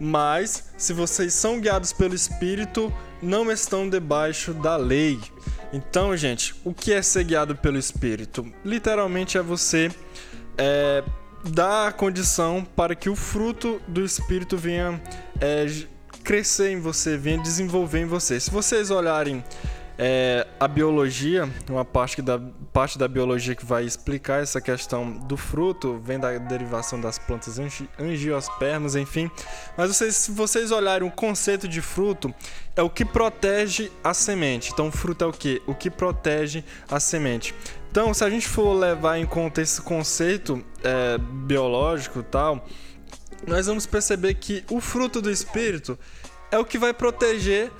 Mas 0.00 0.70
se 0.78 0.94
vocês 0.94 1.34
são 1.34 1.60
guiados 1.60 1.92
pelo 1.92 2.14
Espírito, 2.14 2.90
não 3.22 3.52
estão 3.52 3.86
debaixo 3.86 4.54
da 4.54 4.76
lei. 4.76 5.20
Então, 5.74 6.16
gente, 6.16 6.54
o 6.64 6.72
que 6.72 6.90
é 6.90 7.02
ser 7.02 7.24
guiado 7.24 7.54
pelo 7.54 7.76
Espírito? 7.76 8.50
Literalmente 8.64 9.36
é 9.36 9.42
você 9.42 9.90
é, 10.56 11.04
dar 11.44 11.88
a 11.88 11.92
condição 11.92 12.66
para 12.76 12.94
que 12.94 13.08
o 13.08 13.16
fruto 13.16 13.80
do 13.86 14.04
Espírito 14.04 14.56
venha 14.56 15.00
é, 15.40 15.66
crescer 16.24 16.70
em 16.70 16.80
você, 16.80 17.16
venha 17.16 17.42
desenvolver 17.42 18.00
em 18.00 18.06
você. 18.06 18.38
Se 18.38 18.50
vocês 18.50 18.90
olharem 18.90 19.42
é, 19.98 20.46
a 20.60 20.68
biologia, 20.68 21.50
uma 21.68 21.84
parte 21.84 22.22
da, 22.22 22.40
parte 22.72 22.96
da 22.96 23.08
biologia 23.08 23.56
que 23.56 23.66
vai 23.66 23.84
explicar 23.84 24.40
essa 24.40 24.60
questão 24.60 25.10
do 25.10 25.36
fruto, 25.36 25.98
vem 25.98 26.20
da 26.20 26.38
derivação 26.38 27.00
das 27.00 27.18
plantas 27.18 27.58
angiospermas, 27.98 28.94
enfim. 28.94 29.28
Mas 29.76 29.96
vocês, 29.96 30.14
se 30.14 30.30
vocês 30.30 30.70
olharem 30.70 31.06
o 31.06 31.10
conceito 31.10 31.66
de 31.66 31.82
fruto, 31.82 32.32
é 32.76 32.82
o 32.82 32.88
que 32.88 33.04
protege 33.04 33.90
a 34.04 34.14
semente. 34.14 34.70
Então, 34.72 34.92
fruto 34.92 35.24
é 35.24 35.26
o 35.26 35.32
que? 35.32 35.60
O 35.66 35.74
que 35.74 35.90
protege 35.90 36.64
a 36.88 37.00
semente. 37.00 37.52
Então, 37.90 38.14
se 38.14 38.22
a 38.22 38.30
gente 38.30 38.46
for 38.46 38.74
levar 38.74 39.18
em 39.18 39.26
conta 39.26 39.60
esse 39.60 39.82
conceito 39.82 40.64
é, 40.84 41.18
biológico 41.18 42.22
tal, 42.22 42.64
nós 43.48 43.66
vamos 43.66 43.84
perceber 43.84 44.34
que 44.34 44.64
o 44.70 44.80
fruto 44.80 45.20
do 45.20 45.28
Espírito 45.28 45.98
é 46.52 46.58
o 46.58 46.64
que 46.64 46.78
vai 46.78 46.94
proteger 46.94 47.72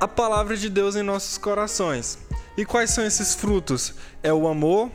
a 0.00 0.08
palavra 0.08 0.56
de 0.56 0.68
Deus 0.68 0.96
em 0.96 1.02
nossos 1.02 1.38
corações. 1.38 2.18
E 2.56 2.64
quais 2.64 2.90
são 2.90 3.04
esses 3.04 3.34
frutos? 3.34 3.94
É 4.22 4.32
o 4.32 4.48
amor, 4.48 4.90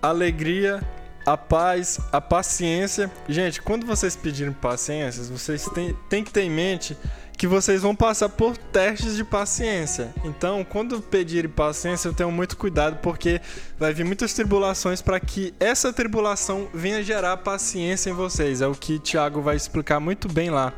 a 0.00 0.08
alegria, 0.08 0.80
a 1.26 1.36
paz, 1.36 2.00
a 2.12 2.20
paciência. 2.20 3.10
Gente, 3.28 3.60
quando 3.60 3.86
vocês 3.86 4.16
pedirem 4.16 4.52
paciência, 4.52 5.24
vocês 5.24 5.64
têm, 5.74 5.96
têm 6.08 6.24
que 6.24 6.32
ter 6.32 6.42
em 6.42 6.50
mente 6.50 6.96
que 7.36 7.46
vocês 7.46 7.82
vão 7.82 7.94
passar 7.94 8.28
por 8.28 8.56
testes 8.56 9.14
de 9.14 9.22
paciência. 9.22 10.12
Então, 10.24 10.64
quando 10.64 11.00
pedirem 11.00 11.48
paciência, 11.48 12.08
eu 12.08 12.12
tenho 12.12 12.32
muito 12.32 12.56
cuidado 12.56 12.96
porque 13.00 13.40
vai 13.78 13.94
vir 13.94 14.04
muitas 14.04 14.32
tribulações 14.32 15.00
para 15.00 15.20
que 15.20 15.54
essa 15.60 15.92
tribulação 15.92 16.68
venha 16.74 17.00
gerar 17.00 17.36
paciência 17.36 18.10
em 18.10 18.12
vocês. 18.12 18.60
É 18.60 18.66
o 18.66 18.74
que 18.74 18.98
Tiago 18.98 19.40
vai 19.40 19.54
explicar 19.54 20.00
muito 20.00 20.28
bem 20.28 20.50
lá. 20.50 20.72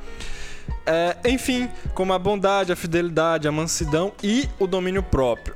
É, 0.93 1.17
enfim, 1.25 1.71
como 1.95 2.13
a 2.13 2.19
bondade, 2.19 2.73
a 2.73 2.77
fidelidade, 2.77 3.47
a 3.47 3.53
mansidão 3.53 4.13
e 4.25 4.49
o 4.59 4.67
domínio 4.67 5.05
próprio. 5.05 5.55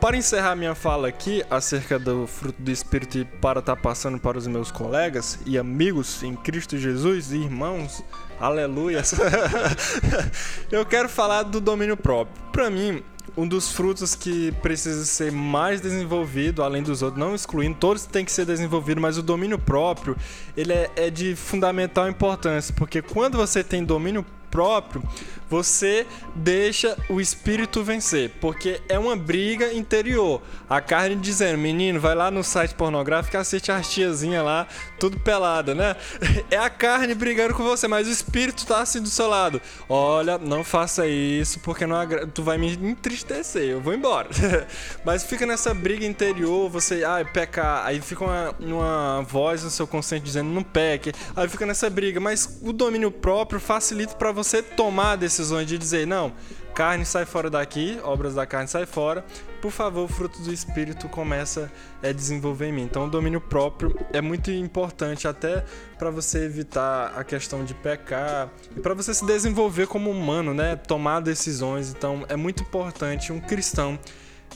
Para 0.00 0.16
encerrar 0.16 0.54
minha 0.54 0.76
fala 0.76 1.08
aqui 1.08 1.42
acerca 1.50 1.98
do 1.98 2.24
fruto 2.28 2.62
do 2.62 2.70
Espírito 2.70 3.18
e 3.18 3.24
para 3.24 3.58
estar 3.58 3.74
tá 3.74 3.82
passando 3.82 4.16
para 4.16 4.38
os 4.38 4.46
meus 4.46 4.70
colegas 4.70 5.40
e 5.44 5.58
amigos 5.58 6.22
em 6.22 6.36
Cristo 6.36 6.78
Jesus 6.78 7.32
e 7.32 7.38
irmãos, 7.38 8.04
aleluia, 8.38 9.02
eu 10.70 10.86
quero 10.86 11.08
falar 11.08 11.42
do 11.42 11.60
domínio 11.60 11.96
próprio. 11.96 12.40
Para 12.52 12.70
mim, 12.70 13.02
um 13.36 13.48
dos 13.48 13.72
frutos 13.72 14.14
que 14.14 14.52
precisa 14.62 15.04
ser 15.04 15.32
mais 15.32 15.80
desenvolvido, 15.80 16.62
além 16.62 16.84
dos 16.84 17.02
outros, 17.02 17.18
não 17.18 17.34
excluindo, 17.34 17.76
todos 17.80 18.06
têm 18.06 18.24
que 18.24 18.30
ser 18.30 18.46
desenvolvidos, 18.46 19.02
mas 19.02 19.18
o 19.18 19.22
domínio 19.22 19.58
próprio, 19.58 20.16
ele 20.56 20.72
é, 20.72 20.90
é 20.94 21.10
de 21.10 21.34
fundamental 21.34 22.08
importância, 22.08 22.72
porque 22.76 23.02
quando 23.02 23.36
você 23.36 23.64
tem 23.64 23.82
domínio 23.82 24.24
próprio, 24.56 25.02
você 25.48 26.06
deixa 26.34 26.96
o 27.08 27.20
espírito 27.20 27.82
vencer, 27.82 28.30
porque 28.40 28.80
é 28.88 28.98
uma 28.98 29.16
briga 29.16 29.72
interior. 29.72 30.42
A 30.68 30.80
carne 30.80 31.16
dizendo, 31.16 31.58
menino, 31.58 32.00
vai 32.00 32.14
lá 32.14 32.30
no 32.30 32.42
site 32.42 32.74
pornográfico 32.74 33.36
e 33.36 33.38
assiste 33.38 33.70
as 33.70 33.88
tiazinhas 33.88 34.44
lá, 34.44 34.66
tudo 34.98 35.18
pelada, 35.20 35.74
né? 35.74 35.96
É 36.50 36.56
a 36.56 36.70
carne 36.70 37.14
brigando 37.14 37.54
com 37.54 37.62
você, 37.62 37.88
mas 37.88 38.06
o 38.06 38.10
espírito 38.10 38.66
tá 38.66 38.80
assim 38.80 39.00
do 39.00 39.08
seu 39.08 39.26
lado. 39.26 39.60
Olha, 39.88 40.38
não 40.38 40.62
faça 40.62 41.06
isso, 41.06 41.58
porque 41.60 41.86
não 41.86 41.96
agra... 41.96 42.26
tu 42.26 42.42
vai 42.42 42.56
me 42.56 42.72
entristecer, 42.72 43.64
eu 43.64 43.80
vou 43.80 43.94
embora. 43.94 44.28
mas 45.04 45.24
fica 45.24 45.44
nessa 45.44 45.74
briga 45.74 46.04
interior, 46.04 46.68
você, 46.70 47.04
ai, 47.04 47.22
ah, 47.22 47.24
pecar, 47.24 47.84
aí 47.84 48.00
fica 48.00 48.24
uma, 48.24 48.54
uma 48.60 49.22
voz 49.22 49.64
no 49.64 49.70
seu 49.70 49.86
consciente 49.86 50.24
dizendo, 50.24 50.50
não 50.50 50.62
peque, 50.62 51.12
aí 51.34 51.48
fica 51.48 51.66
nessa 51.66 51.90
briga, 51.90 52.20
mas 52.20 52.58
o 52.62 52.72
domínio 52.72 53.10
próprio 53.10 53.58
facilita 53.60 54.14
para 54.14 54.32
você 54.32 54.62
tomar 54.62 55.16
decisões 55.16 55.35
de 55.64 55.78
dizer, 55.78 56.06
não, 56.06 56.32
carne 56.74 57.04
sai 57.04 57.24
fora 57.24 57.48
daqui, 57.50 57.98
obras 58.02 58.34
da 58.34 58.46
carne 58.46 58.68
sai 58.68 58.86
fora, 58.86 59.24
por 59.60 59.70
favor, 59.70 60.04
o 60.04 60.08
fruto 60.08 60.40
do 60.42 60.52
Espírito 60.52 61.08
começa 61.08 61.72
a 62.02 62.12
desenvolver 62.12 62.66
em 62.66 62.72
mim. 62.72 62.82
Então, 62.82 63.06
o 63.06 63.10
domínio 63.10 63.40
próprio 63.40 63.98
é 64.12 64.20
muito 64.20 64.50
importante 64.50 65.26
até 65.26 65.64
para 65.98 66.10
você 66.10 66.44
evitar 66.44 67.12
a 67.16 67.24
questão 67.24 67.64
de 67.64 67.74
pecar 67.74 68.50
e 68.76 68.80
para 68.80 68.94
você 68.94 69.12
se 69.12 69.26
desenvolver 69.26 69.86
como 69.86 70.10
humano, 70.10 70.54
né? 70.54 70.76
Tomar 70.76 71.20
decisões. 71.20 71.90
Então, 71.90 72.24
é 72.28 72.36
muito 72.36 72.62
importante 72.62 73.32
um 73.32 73.40
cristão 73.40 73.98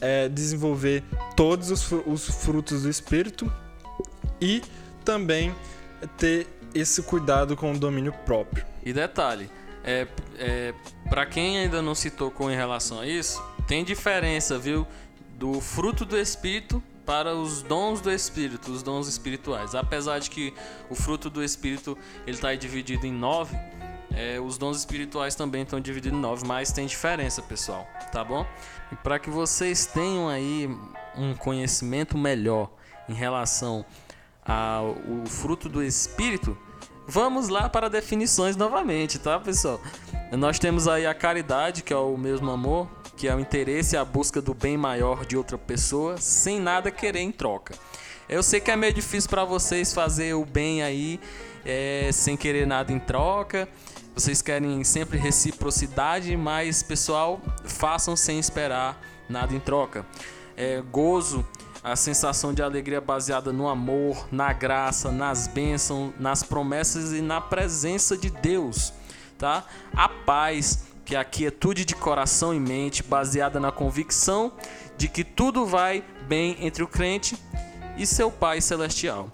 é, 0.00 0.28
desenvolver 0.28 1.02
todos 1.34 1.70
os, 1.70 1.90
os 2.06 2.28
frutos 2.28 2.82
do 2.82 2.90
Espírito 2.90 3.52
e 4.40 4.62
também 5.04 5.54
ter 6.16 6.46
esse 6.74 7.02
cuidado 7.02 7.56
com 7.56 7.72
o 7.72 7.78
domínio 7.78 8.12
próprio. 8.24 8.64
E 8.84 8.92
detalhe, 8.92 9.50
é, 9.84 10.06
é, 10.38 10.74
para 11.08 11.26
quem 11.26 11.58
ainda 11.58 11.80
não 11.80 11.94
se 11.94 12.10
tocou 12.10 12.50
em 12.50 12.56
relação 12.56 13.00
a 13.00 13.06
isso, 13.06 13.42
tem 13.66 13.84
diferença, 13.84 14.58
viu? 14.58 14.86
Do 15.38 15.60
fruto 15.60 16.04
do 16.04 16.18
Espírito 16.18 16.82
para 17.06 17.34
os 17.34 17.62
dons 17.62 18.00
do 18.00 18.10
Espírito, 18.10 18.70
os 18.70 18.82
dons 18.82 19.08
espirituais. 19.08 19.74
Apesar 19.74 20.18
de 20.18 20.30
que 20.30 20.54
o 20.88 20.94
fruto 20.94 21.30
do 21.30 21.42
Espírito 21.42 21.96
ele 22.26 22.36
está 22.36 22.54
dividido 22.54 23.06
em 23.06 23.12
nove, 23.12 23.56
é, 24.12 24.38
os 24.40 24.58
dons 24.58 24.76
espirituais 24.76 25.34
também 25.34 25.62
estão 25.62 25.80
divididos 25.80 26.18
em 26.18 26.20
nove, 26.20 26.46
mas 26.46 26.72
tem 26.72 26.86
diferença, 26.86 27.40
pessoal, 27.42 27.88
tá 28.12 28.22
bom? 28.22 28.46
E 28.92 28.96
para 28.96 29.18
que 29.18 29.30
vocês 29.30 29.86
tenham 29.86 30.28
aí 30.28 30.68
um 31.16 31.34
conhecimento 31.34 32.18
melhor 32.18 32.70
em 33.08 33.14
relação 33.14 33.84
ao 34.44 34.96
fruto 35.26 35.68
do 35.68 35.82
Espírito, 35.82 36.56
Vamos 37.12 37.48
lá 37.48 37.68
para 37.68 37.90
definições 37.90 38.54
novamente, 38.54 39.18
tá, 39.18 39.36
pessoal? 39.40 39.80
Nós 40.30 40.60
temos 40.60 40.86
aí 40.86 41.08
a 41.08 41.12
caridade, 41.12 41.82
que 41.82 41.92
é 41.92 41.96
o 41.96 42.16
mesmo 42.16 42.52
amor, 42.52 42.88
que 43.16 43.26
é 43.26 43.34
o 43.34 43.40
interesse 43.40 43.96
e 43.96 43.98
a 43.98 44.04
busca 44.04 44.40
do 44.40 44.54
bem 44.54 44.76
maior 44.76 45.26
de 45.26 45.36
outra 45.36 45.58
pessoa, 45.58 46.18
sem 46.18 46.60
nada 46.60 46.88
querer 46.88 47.18
em 47.18 47.32
troca. 47.32 47.74
Eu 48.28 48.44
sei 48.44 48.60
que 48.60 48.70
é 48.70 48.76
meio 48.76 48.94
difícil 48.94 49.28
para 49.28 49.44
vocês 49.44 49.92
fazer 49.92 50.34
o 50.34 50.44
bem 50.44 50.84
aí 50.84 51.18
é, 51.64 52.10
sem 52.12 52.36
querer 52.36 52.64
nada 52.64 52.92
em 52.92 53.00
troca. 53.00 53.68
Vocês 54.14 54.40
querem 54.40 54.84
sempre 54.84 55.18
reciprocidade, 55.18 56.36
mas 56.36 56.80
pessoal, 56.80 57.40
façam 57.64 58.14
sem 58.14 58.38
esperar 58.38 59.02
nada 59.28 59.52
em 59.52 59.58
troca. 59.58 60.06
É, 60.56 60.80
gozo 60.80 61.44
a 61.82 61.96
sensação 61.96 62.52
de 62.52 62.62
alegria 62.62 63.00
baseada 63.00 63.52
no 63.52 63.68
amor, 63.68 64.28
na 64.30 64.52
graça, 64.52 65.10
nas 65.10 65.48
bênçãos, 65.48 66.12
nas 66.18 66.42
promessas 66.42 67.12
e 67.12 67.22
na 67.22 67.40
presença 67.40 68.16
de 68.16 68.30
Deus, 68.30 68.92
tá? 69.38 69.64
A 69.94 70.08
paz, 70.08 70.84
que 71.04 71.16
é 71.16 71.18
a 71.18 71.24
quietude 71.24 71.84
de 71.84 71.94
coração 71.94 72.54
e 72.54 72.60
mente, 72.60 73.02
baseada 73.02 73.58
na 73.58 73.72
convicção 73.72 74.52
de 74.98 75.08
que 75.08 75.24
tudo 75.24 75.64
vai 75.64 76.04
bem 76.28 76.56
entre 76.60 76.82
o 76.82 76.88
crente 76.88 77.36
e 77.96 78.06
seu 78.06 78.30
Pai 78.30 78.60
celestial. 78.60 79.30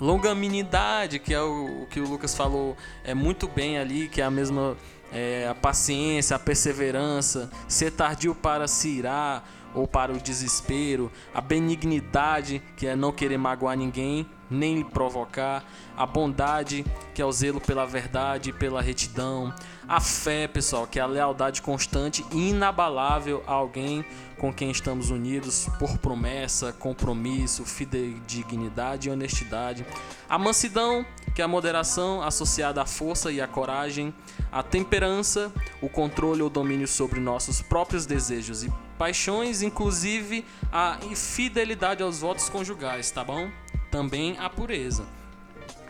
Longanimidade, 0.00 1.18
que 1.18 1.32
é 1.32 1.40
o, 1.40 1.86
que 1.90 2.00
o 2.00 2.08
Lucas 2.08 2.34
falou 2.34 2.76
é 3.04 3.14
muito 3.14 3.46
bem 3.46 3.78
ali, 3.78 4.08
que 4.08 4.20
é 4.20 4.24
a 4.24 4.30
mesma 4.30 4.76
é, 5.12 5.46
a 5.48 5.54
paciência, 5.54 6.34
a 6.34 6.38
perseverança, 6.38 7.50
ser 7.68 7.92
tardio 7.92 8.34
para 8.34 8.66
se 8.66 8.88
irar, 8.88 9.44
ou 9.74 9.86
para 9.86 10.12
o 10.12 10.18
desespero, 10.18 11.10
a 11.34 11.40
benignidade, 11.40 12.62
que 12.76 12.86
é 12.86 12.94
não 12.94 13.12
querer 13.12 13.38
magoar 13.38 13.76
ninguém, 13.76 14.26
nem 14.50 14.76
lhe 14.76 14.84
provocar, 14.84 15.64
a 15.96 16.06
bondade, 16.06 16.84
que 17.14 17.20
é 17.20 17.24
o 17.24 17.32
zelo 17.32 17.60
pela 17.60 17.86
verdade 17.86 18.50
e 18.50 18.52
pela 18.52 18.80
retidão, 18.80 19.52
a 19.88 20.00
fé, 20.00 20.46
pessoal, 20.46 20.86
que 20.86 20.98
é 20.98 21.02
a 21.02 21.06
lealdade 21.06 21.62
constante 21.62 22.24
e 22.32 22.50
inabalável 22.50 23.42
a 23.46 23.52
alguém 23.52 24.04
com 24.38 24.52
quem 24.52 24.70
estamos 24.70 25.10
unidos 25.10 25.68
por 25.78 25.98
promessa, 25.98 26.72
compromisso, 26.72 27.64
fidedignidade 27.64 29.08
e 29.08 29.12
honestidade, 29.12 29.86
a 30.28 30.38
mansidão, 30.38 31.04
que 31.34 31.40
é 31.40 31.44
a 31.44 31.48
moderação 31.48 32.22
associada 32.22 32.82
à 32.82 32.86
força 32.86 33.30
e 33.30 33.40
à 33.40 33.46
coragem, 33.46 34.14
a 34.50 34.62
temperança, 34.62 35.52
o 35.80 35.88
controle 35.88 36.42
ou 36.42 36.50
domínio 36.50 36.88
sobre 36.88 37.20
nossos 37.20 37.62
próprios 37.62 38.06
desejos 38.06 38.64
e 38.64 38.72
paixões, 38.98 39.62
inclusive 39.62 40.44
a 40.72 40.98
infidelidade 41.02 42.02
aos 42.02 42.20
votos 42.20 42.48
conjugais, 42.48 43.10
tá 43.10 43.22
bom? 43.22 43.50
Também 43.90 44.36
a 44.38 44.48
pureza. 44.48 45.04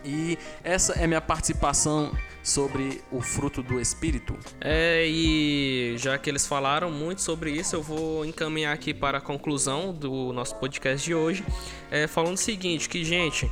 E 0.04 0.38
essa 0.62 0.92
é 0.94 1.06
minha 1.06 1.20
participação 1.20 2.12
sobre 2.42 3.00
o 3.10 3.22
fruto 3.22 3.62
do 3.62 3.80
espírito. 3.80 4.36
É, 4.60 5.06
e 5.08 5.94
já 5.96 6.18
que 6.18 6.28
eles 6.28 6.46
falaram 6.46 6.90
muito 6.90 7.22
sobre 7.22 7.50
isso, 7.50 7.74
eu 7.74 7.82
vou 7.82 8.24
encaminhar 8.24 8.74
aqui 8.74 8.92
para 8.92 9.18
a 9.18 9.20
conclusão 9.20 9.94
do 9.94 10.32
nosso 10.32 10.54
podcast 10.56 11.02
de 11.02 11.14
hoje, 11.14 11.42
é, 11.90 12.06
falando 12.06 12.34
o 12.34 12.40
seguinte, 12.40 12.86
que 12.86 13.02
gente, 13.02 13.50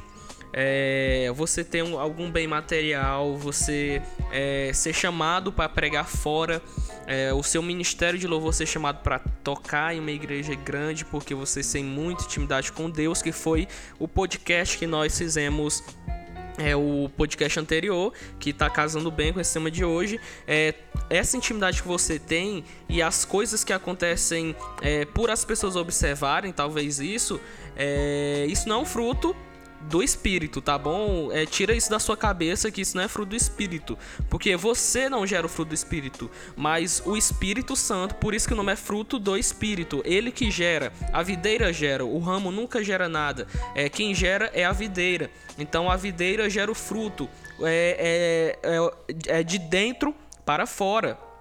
é, 0.52 1.32
você 1.34 1.64
ter 1.64 1.82
um, 1.82 1.98
algum 1.98 2.30
bem 2.30 2.46
material, 2.46 3.36
você 3.36 4.02
é, 4.30 4.70
ser 4.74 4.92
chamado 4.92 5.52
para 5.52 5.68
pregar 5.68 6.06
fora, 6.06 6.62
é, 7.06 7.32
o 7.32 7.42
seu 7.42 7.62
ministério 7.62 8.18
de 8.18 8.26
louvor 8.26 8.52
ser 8.52 8.66
chamado 8.66 9.02
para 9.02 9.18
tocar 9.18 9.94
em 9.94 10.00
uma 10.00 10.10
igreja 10.10 10.54
grande, 10.54 11.04
porque 11.04 11.34
você 11.34 11.62
tem 11.62 11.82
muita 11.82 12.24
intimidade 12.24 12.70
com 12.70 12.90
Deus, 12.90 13.22
que 13.22 13.32
foi 13.32 13.66
o 13.98 14.06
podcast 14.06 14.76
que 14.76 14.86
nós 14.86 15.16
fizemos 15.16 15.82
é 16.58 16.76
o 16.76 17.10
podcast 17.16 17.58
anterior, 17.58 18.12
que 18.38 18.50
está 18.50 18.68
casando 18.68 19.10
bem 19.10 19.32
com 19.32 19.40
esse 19.40 19.54
tema 19.54 19.70
de 19.70 19.84
hoje. 19.84 20.20
É, 20.46 20.74
essa 21.08 21.34
intimidade 21.34 21.80
que 21.80 21.88
você 21.88 22.18
tem 22.18 22.62
e 22.90 23.00
as 23.00 23.24
coisas 23.24 23.64
que 23.64 23.72
acontecem 23.72 24.54
é, 24.82 25.06
por 25.06 25.30
as 25.30 25.46
pessoas 25.46 25.76
observarem, 25.76 26.52
talvez 26.52 27.00
isso, 27.00 27.40
é, 27.74 28.46
isso 28.50 28.68
não 28.68 28.76
é 28.76 28.78
um 28.80 28.84
fruto 28.84 29.34
do 29.88 30.02
espírito, 30.02 30.60
tá 30.60 30.78
bom? 30.78 31.30
É, 31.32 31.46
tira 31.46 31.74
isso 31.74 31.90
da 31.90 31.98
sua 31.98 32.16
cabeça 32.16 32.70
que 32.70 32.80
isso 32.80 32.96
não 32.96 33.04
é 33.04 33.08
fruto 33.08 33.30
do 33.30 33.36
espírito, 33.36 33.98
porque 34.28 34.56
você 34.56 35.08
não 35.08 35.26
gera 35.26 35.46
o 35.46 35.48
fruto 35.48 35.70
do 35.70 35.74
espírito, 35.74 36.30
mas 36.56 37.02
o 37.04 37.16
Espírito 37.16 37.76
Santo, 37.76 38.14
por 38.16 38.34
isso 38.34 38.46
que 38.46 38.54
o 38.54 38.56
nome 38.56 38.72
é 38.72 38.76
fruto 38.76 39.18
do 39.18 39.36
espírito, 39.36 40.02
ele 40.04 40.30
que 40.30 40.50
gera, 40.50 40.92
a 41.12 41.22
videira 41.22 41.72
gera, 41.72 42.04
o 42.04 42.18
ramo 42.18 42.50
nunca 42.50 42.82
gera 42.82 43.08
nada, 43.08 43.46
é 43.74 43.88
quem 43.88 44.14
gera 44.14 44.50
é 44.54 44.64
a 44.64 44.72
videira, 44.72 45.30
então 45.58 45.90
a 45.90 45.96
videira 45.96 46.48
gera 46.48 46.70
o 46.70 46.74
fruto, 46.74 47.28
é, 47.60 48.58
é, 48.62 48.68
é, 49.28 49.38
é 49.40 49.42
de 49.42 49.58
dentro 49.58 50.14
para 50.44 50.66
fora. 50.66 51.31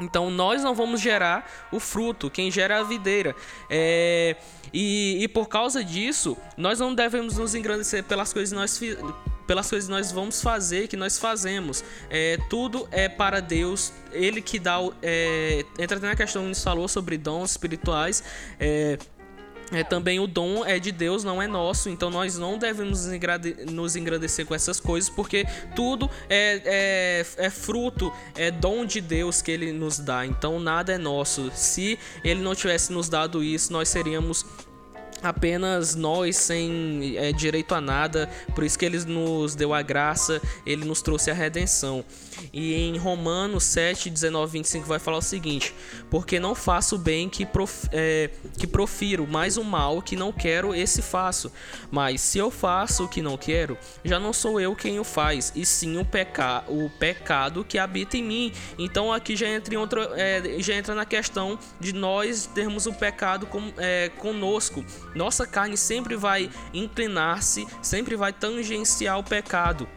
Então 0.00 0.30
nós 0.30 0.62
não 0.62 0.74
vamos 0.74 1.00
gerar 1.00 1.68
o 1.70 1.78
fruto, 1.78 2.30
quem 2.30 2.50
gera 2.50 2.76
é 2.76 2.78
a 2.80 2.82
videira. 2.82 3.34
É, 3.68 4.36
e, 4.72 5.22
e, 5.22 5.28
por 5.28 5.48
causa 5.48 5.84
disso, 5.84 6.36
nós 6.56 6.78
não 6.78 6.94
devemos 6.94 7.36
nos 7.36 7.54
engrandecer 7.54 8.04
pelas 8.04 8.32
coisas 8.32 8.50
que 8.50 8.56
nós 8.56 8.80
pelas 9.46 9.68
coisas 9.68 9.88
nós 9.88 10.12
vamos 10.12 10.40
fazer, 10.40 10.86
que 10.86 10.96
nós 10.96 11.18
fazemos. 11.18 11.82
É, 12.08 12.38
tudo 12.48 12.88
é 12.92 13.08
para 13.08 13.40
Deus, 13.40 13.92
Ele 14.12 14.40
que 14.40 14.60
dá. 14.60 14.78
É, 15.02 15.64
entra 15.76 15.98
na 15.98 16.14
questão 16.14 16.42
que 16.42 16.48
nos 16.48 16.62
falou 16.62 16.86
sobre 16.86 17.18
dons 17.18 17.50
espirituais. 17.50 18.22
É, 18.60 18.96
é, 19.72 19.84
também 19.84 20.18
o 20.18 20.26
dom 20.26 20.64
é 20.64 20.78
de 20.78 20.92
Deus, 20.92 21.24
não 21.24 21.40
é 21.40 21.46
nosso, 21.46 21.88
então 21.88 22.10
nós 22.10 22.36
não 22.36 22.58
devemos 22.58 23.06
nos 23.70 23.96
engrandecer 23.96 24.44
com 24.46 24.54
essas 24.54 24.80
coisas, 24.80 25.08
porque 25.08 25.44
tudo 25.74 26.10
é, 26.28 26.62
é, 26.64 27.46
é, 27.46 27.50
fruto, 27.50 28.12
é 28.36 28.50
dom 28.50 28.84
de 28.84 29.00
Deus 29.00 29.42
que 29.42 29.50
Ele 29.50 29.72
nos 29.72 29.98
dá, 29.98 30.26
então 30.26 30.58
nada 30.58 30.92
é 30.92 30.98
nosso. 30.98 31.50
Se 31.54 31.98
Ele 32.24 32.40
não 32.40 32.54
tivesse 32.54 32.92
nos 32.92 33.08
dado 33.08 33.42
isso, 33.42 33.72
nós 33.72 33.88
seríamos 33.88 34.44
apenas 35.22 35.94
nós 35.94 36.36
sem 36.36 37.14
é, 37.16 37.32
direito 37.32 37.74
a 37.74 37.80
nada, 37.80 38.28
por 38.54 38.64
isso 38.64 38.78
que 38.78 38.84
ele 38.84 38.98
nos 39.04 39.54
deu 39.54 39.74
a 39.74 39.82
graça, 39.82 40.40
ele 40.64 40.84
nos 40.84 41.02
trouxe 41.02 41.30
a 41.30 41.34
redenção. 41.34 42.04
E 42.52 42.74
em 42.74 42.96
Romanos 42.96 43.64
7, 43.64 44.10
19, 44.10 44.52
25 44.52 44.86
vai 44.86 44.98
falar 44.98 45.18
o 45.18 45.22
seguinte: 45.22 45.74
Porque 46.10 46.38
não 46.40 46.54
faço 46.54 46.96
o 46.96 46.98
bem 46.98 47.28
que, 47.28 47.44
prof, 47.46 47.88
é, 47.92 48.30
que 48.58 48.66
profiro, 48.66 49.26
mas 49.28 49.56
o 49.56 49.64
mal 49.64 50.02
que 50.02 50.16
não 50.16 50.32
quero, 50.32 50.74
esse 50.74 51.02
faço. 51.02 51.52
Mas 51.90 52.20
se 52.20 52.38
eu 52.38 52.50
faço 52.50 53.04
o 53.04 53.08
que 53.08 53.22
não 53.22 53.36
quero, 53.36 53.76
já 54.04 54.18
não 54.18 54.32
sou 54.32 54.60
eu 54.60 54.74
quem 54.74 54.98
o 54.98 55.04
faz, 55.04 55.52
e 55.54 55.64
sim 55.64 55.98
o, 55.98 56.04
peca, 56.04 56.64
o 56.68 56.90
pecado 56.98 57.64
que 57.64 57.78
habita 57.78 58.16
em 58.16 58.22
mim. 58.22 58.52
Então 58.78 59.12
aqui 59.12 59.36
já 59.36 59.48
entra, 59.48 59.74
em 59.74 59.76
outra, 59.76 60.10
é, 60.16 60.56
já 60.60 60.74
entra 60.74 60.94
na 60.94 61.04
questão 61.04 61.58
de 61.78 61.92
nós 61.92 62.46
termos 62.46 62.86
o 62.86 62.92
pecado 62.92 63.46
com, 63.46 63.72
é, 63.76 64.08
conosco 64.18 64.84
nossa 65.14 65.46
carne 65.46 65.76
sempre 65.76 66.16
vai 66.16 66.50
inclinar-se, 66.72 67.66
sempre 67.82 68.16
vai 68.16 68.32
tangenciar 68.32 69.18
o 69.18 69.24
pecado. 69.24 69.88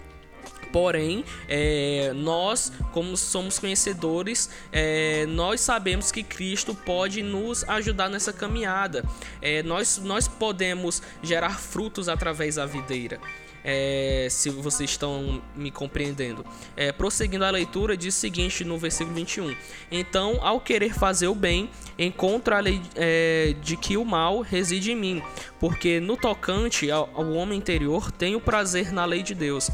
Porém, 0.74 1.24
é, 1.48 2.12
nós, 2.16 2.72
como 2.92 3.16
somos 3.16 3.60
conhecedores, 3.60 4.50
é, 4.72 5.26
nós 5.28 5.62
sabemos 5.62 6.12
que 6.12 6.24
Cristo 6.24 6.74
pode 6.74 7.22
nos 7.22 7.64
ajudar 7.70 8.10
nessa 8.10 8.34
caminhada. 8.34 9.06
É, 9.42 9.64
nós, 9.64 10.00
nós 10.00 10.28
podemos 10.28 11.02
gerar 11.22 11.60
frutos 11.60 12.10
através 12.10 12.56
da 12.56 12.66
videira 12.66 13.22
é, 13.64 14.28
se 14.30 14.50
vocês 14.50 14.90
estão 14.90 15.42
me 15.56 15.72
compreendendo. 15.72 16.46
É, 16.76 16.92
prosseguindo 16.92 17.46
a 17.46 17.50
leitura, 17.50 17.96
diz 17.96 18.16
o 18.16 18.20
seguinte 18.20 18.64
no 18.66 18.78
versículo 18.78 19.16
21. 19.16 19.56
Então, 19.92 20.40
ao 20.42 20.60
querer 20.60 20.94
fazer 20.94 21.28
o 21.28 21.36
bem, 21.36 21.70
encontro 21.98 22.54
a 22.54 22.60
lei 22.60 22.82
é, 22.96 23.56
de 23.62 23.78
que 23.78 23.96
o 23.96 24.04
mal 24.04 24.42
reside 24.42 24.92
em 24.92 24.96
mim, 24.96 25.24
porque 25.60 26.00
no 26.00 26.18
tocante 26.18 26.92
ao, 26.92 27.10
ao 27.14 27.32
homem 27.34 27.58
interior 27.58 28.12
tenho 28.12 28.42
prazer 28.42 28.92
na 28.92 29.06
lei 29.06 29.24
de 29.24 29.34
Deus 29.34 29.70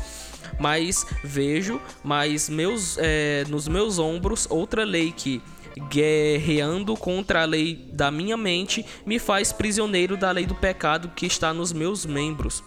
mas 0.60 1.06
vejo, 1.24 1.82
mas 2.04 2.50
meus, 2.50 2.98
é, 3.00 3.45
nos 3.48 3.67
meus 3.67 3.98
ombros 3.98 4.48
outra 4.50 4.84
lei 4.84 5.12
que 5.12 5.41
guerreando 5.89 6.95
contra 6.98 7.43
a 7.43 7.45
lei 7.45 7.89
da 7.93 8.12
minha 8.12 8.36
mente 8.36 8.86
me 9.06 9.17
faz 9.17 9.54
prisioneiro 9.54 10.17
da 10.17 10.32
lei 10.32 10.45
do 10.45 10.56
pecado 10.56 11.12
que 11.15 11.26
está 11.26 11.54
nos 11.54 11.72
meus 11.72 12.06
membros. 12.06 12.63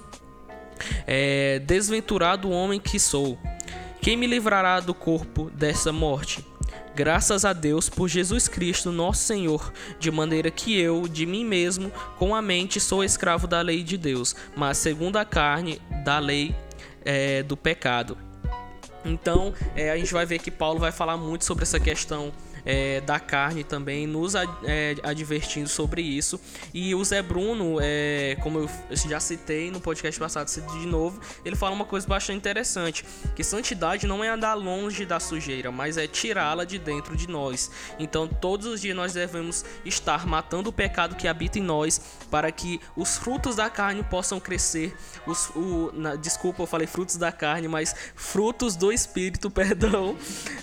É, 1.06 1.58
desventurado 1.60 2.50
homem 2.50 2.80
que 2.80 2.98
sou, 2.98 3.38
quem 4.00 4.16
me 4.16 4.26
livrará 4.26 4.80
do 4.80 4.92
corpo 4.92 5.50
dessa 5.50 5.92
morte? 5.92 6.44
Graças 6.94 7.44
a 7.44 7.52
Deus 7.52 7.88
por 7.88 8.08
Jesus 8.08 8.48
Cristo, 8.48 8.92
nosso 8.92 9.22
Senhor, 9.22 9.72
de 9.98 10.10
maneira 10.10 10.50
que 10.50 10.78
eu, 10.78 11.08
de 11.08 11.24
mim 11.24 11.44
mesmo, 11.44 11.90
com 12.18 12.34
a 12.34 12.42
mente, 12.42 12.78
sou 12.80 13.02
escravo 13.02 13.46
da 13.46 13.62
lei 13.62 13.82
de 13.82 13.96
Deus, 13.96 14.36
mas 14.54 14.76
segundo 14.76 15.16
a 15.16 15.24
carne, 15.24 15.80
da 16.04 16.18
lei 16.18 16.54
é, 17.04 17.42
do 17.42 17.56
pecado. 17.56 18.16
Então, 19.04 19.52
é, 19.74 19.90
a 19.90 19.96
gente 19.96 20.12
vai 20.12 20.24
ver 20.24 20.38
que 20.38 20.50
Paulo 20.50 20.78
vai 20.78 20.92
falar 20.92 21.16
muito 21.16 21.44
sobre 21.44 21.64
essa 21.64 21.80
questão 21.80 22.32
é, 22.64 23.00
da 23.00 23.18
carne 23.18 23.64
também, 23.64 24.06
nos 24.06 24.34
ad, 24.34 24.50
é, 24.64 24.96
advertindo 25.02 25.68
sobre 25.68 26.02
isso. 26.02 26.40
E 26.72 26.94
o 26.94 27.04
Zé 27.04 27.22
Bruno, 27.22 27.78
é, 27.80 28.36
como 28.42 28.58
eu 28.58 28.70
já 29.08 29.20
citei 29.20 29.70
no 29.70 29.80
podcast 29.80 30.18
passado, 30.18 30.50
de 30.50 30.86
novo, 30.86 31.20
ele 31.44 31.56
fala 31.56 31.74
uma 31.74 31.84
coisa 31.84 32.06
bastante 32.06 32.36
interessante: 32.36 33.04
que 33.34 33.42
santidade 33.42 34.06
não 34.06 34.22
é 34.22 34.28
andar 34.28 34.54
longe 34.54 35.04
da 35.04 35.18
sujeira, 35.18 35.70
mas 35.70 35.96
é 35.96 36.06
tirá-la 36.06 36.64
de 36.64 36.78
dentro 36.78 37.16
de 37.16 37.28
nós. 37.28 37.70
Então, 37.98 38.26
todos 38.28 38.66
os 38.66 38.80
dias 38.80 38.96
nós 38.96 39.12
devemos 39.12 39.64
estar 39.84 40.26
matando 40.26 40.70
o 40.70 40.72
pecado 40.72 41.16
que 41.16 41.28
habita 41.28 41.58
em 41.58 41.62
nós, 41.62 42.00
para 42.30 42.50
que 42.50 42.80
os 42.96 43.16
frutos 43.16 43.56
da 43.56 43.68
carne 43.70 44.02
possam 44.02 44.38
crescer. 44.38 44.94
Os, 45.26 45.50
o, 45.50 45.90
na, 45.94 46.16
desculpa, 46.16 46.62
eu 46.62 46.66
falei 46.66 46.86
frutos 46.86 47.16
da 47.16 47.32
carne, 47.32 47.68
mas 47.68 47.94
frutos 48.14 48.76
do 48.76 48.92
Espírito, 48.92 49.50
perdão, 49.52 50.16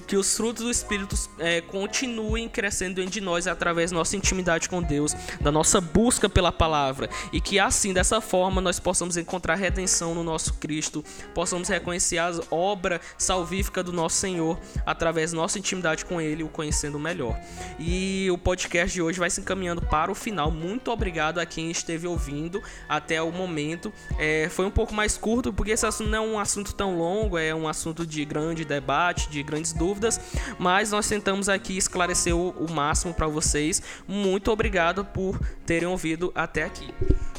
que 0.08 0.16
os 0.16 0.36
frutos 0.36 0.64
do 0.64 0.72
Espírito 0.72 1.16
é, 1.40 1.62
continuem 1.90 2.48
crescendo 2.48 2.96
dentro 2.96 3.12
de 3.12 3.22
nós 3.22 3.48
através 3.48 3.90
da 3.90 3.98
nossa 3.98 4.16
intimidade 4.16 4.70
com 4.70 4.82
Deus, 4.82 5.16
da 5.42 5.52
nossa 5.52 5.82
busca 5.82 6.30
pela 6.30 6.52
palavra 6.52 7.10
e 7.34 7.42
que 7.42 7.58
assim, 7.58 7.92
dessa 7.92 8.22
forma, 8.22 8.62
nós 8.62 8.80
possamos 8.80 9.18
encontrar 9.18 9.56
redenção 9.56 10.14
no 10.14 10.24
nosso 10.24 10.54
Cristo, 10.56 11.04
possamos 11.34 11.68
reconhecer 11.68 12.20
a 12.20 12.32
obra 12.52 13.02
salvífica 13.18 13.84
do 13.84 13.92
nosso 13.92 14.18
Senhor 14.18 14.60
através 14.86 15.32
da 15.32 15.38
nossa 15.38 15.58
intimidade 15.58 16.06
com 16.06 16.22
Ele, 16.22 16.44
o 16.44 16.48
conhecendo 16.48 17.00
melhor. 17.00 17.40
E 17.80 18.30
o 18.32 18.38
podcast 18.38 18.94
de 18.94 19.02
hoje 19.02 19.20
vai 19.20 19.30
se 19.32 19.42
encaminhando 19.42 19.82
para 19.82 20.12
o 20.12 20.16
final. 20.16 20.52
Muito 20.52 20.92
obrigado 20.92 21.40
a 21.40 21.46
quem 21.46 21.72
esteve 21.72 22.06
ouvindo 22.06 22.62
até 22.88 23.20
o 23.20 23.32
momento. 23.32 23.92
É, 24.20 24.48
foi 24.50 24.66
um 24.66 24.72
pouco 24.72 24.94
mais 24.94 25.18
curto 25.18 25.52
porque 25.52 25.72
esse 25.72 25.88
assunto 25.88 26.10
não 26.10 26.18
é 26.18 26.22
um 26.22 26.40
assunto 26.40 26.76
tão 26.76 26.96
longo, 26.96 27.38
é 27.38 27.54
um 27.56 27.68
assunto 27.68 28.06
de 28.06 28.24
grande 28.26 28.64
debate, 28.64 29.30
de 29.30 29.42
grandes 29.42 29.74
dúvidas, 29.74 30.20
mas 30.60 30.92
nós 30.92 31.08
tentamos 31.08 31.50
aqui 31.50 31.79
esclarecer 31.80 32.36
o, 32.36 32.50
o 32.52 32.72
máximo 32.72 33.14
para 33.14 33.28
vocês. 33.28 33.82
Muito 34.08 34.52
obrigado 34.52 35.04
por 35.04 35.40
terem 35.66 35.88
ouvido 35.88 36.32
até 36.36 36.64
aqui. 36.64 36.94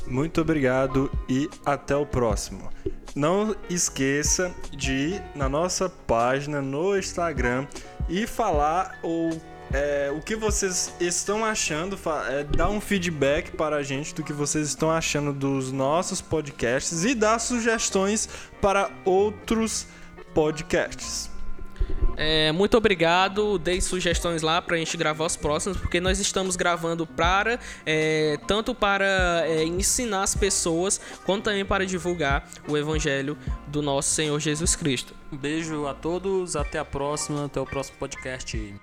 Muito 0.07 0.41
obrigado 0.41 1.11
e 1.29 1.49
até 1.65 1.95
o 1.95 2.05
próximo. 2.05 2.69
Não 3.15 3.55
esqueça 3.69 4.53
de 4.73 4.93
ir 4.93 5.23
na 5.35 5.49
nossa 5.49 5.89
página 5.89 6.61
no 6.61 6.99
Instagram 6.99 7.67
e 8.09 8.27
falar 8.27 8.99
ou 9.03 9.31
é, 9.73 10.13
o 10.13 10.21
que 10.21 10.35
vocês 10.35 10.93
estão 10.99 11.45
achando, 11.45 11.99
é, 12.29 12.45
dar 12.45 12.69
um 12.71 12.81
feedback 12.81 13.53
para 13.53 13.77
a 13.77 13.83
gente 13.83 14.15
do 14.15 14.23
que 14.23 14.33
vocês 14.33 14.67
estão 14.67 14.91
achando 14.91 15.33
dos 15.33 15.71
nossos 15.71 16.21
podcasts 16.21 17.05
e 17.05 17.15
dar 17.15 17.39
sugestões 17.39 18.29
para 18.61 18.91
outros 19.05 19.87
podcasts. 20.35 21.31
É, 22.23 22.53
muito 22.53 22.77
obrigado. 22.77 23.59
Dei 23.59 23.81
sugestões 23.81 24.43
lá 24.43 24.61
para 24.61 24.77
a 24.77 24.79
gente 24.79 24.95
gravar 24.95 25.25
os 25.25 25.37
próximos, 25.37 25.79
porque 25.79 25.99
nós 26.01 26.21
estamos 26.21 26.55
gravando 26.55 27.07
para 27.07 27.59
é, 27.87 28.39
tanto 28.47 28.75
para 28.75 29.43
é, 29.47 29.65
ensinar 29.65 30.25
as 30.25 30.35
pessoas, 30.35 31.01
quanto 31.25 31.45
também 31.45 31.65
para 31.65 31.87
divulgar 31.87 32.47
o 32.69 32.77
Evangelho 32.77 33.39
do 33.69 33.81
nosso 33.81 34.11
Senhor 34.11 34.39
Jesus 34.39 34.77
Cristo. 34.77 35.15
Um 35.33 35.39
beijo 35.39 35.87
a 35.87 35.95
todos, 35.95 36.57
até 36.57 36.79
a 36.79 36.85
próxima, 36.85 37.47
até 37.47 37.59
o 37.59 37.65
próximo 37.65 37.97
podcast. 37.97 38.75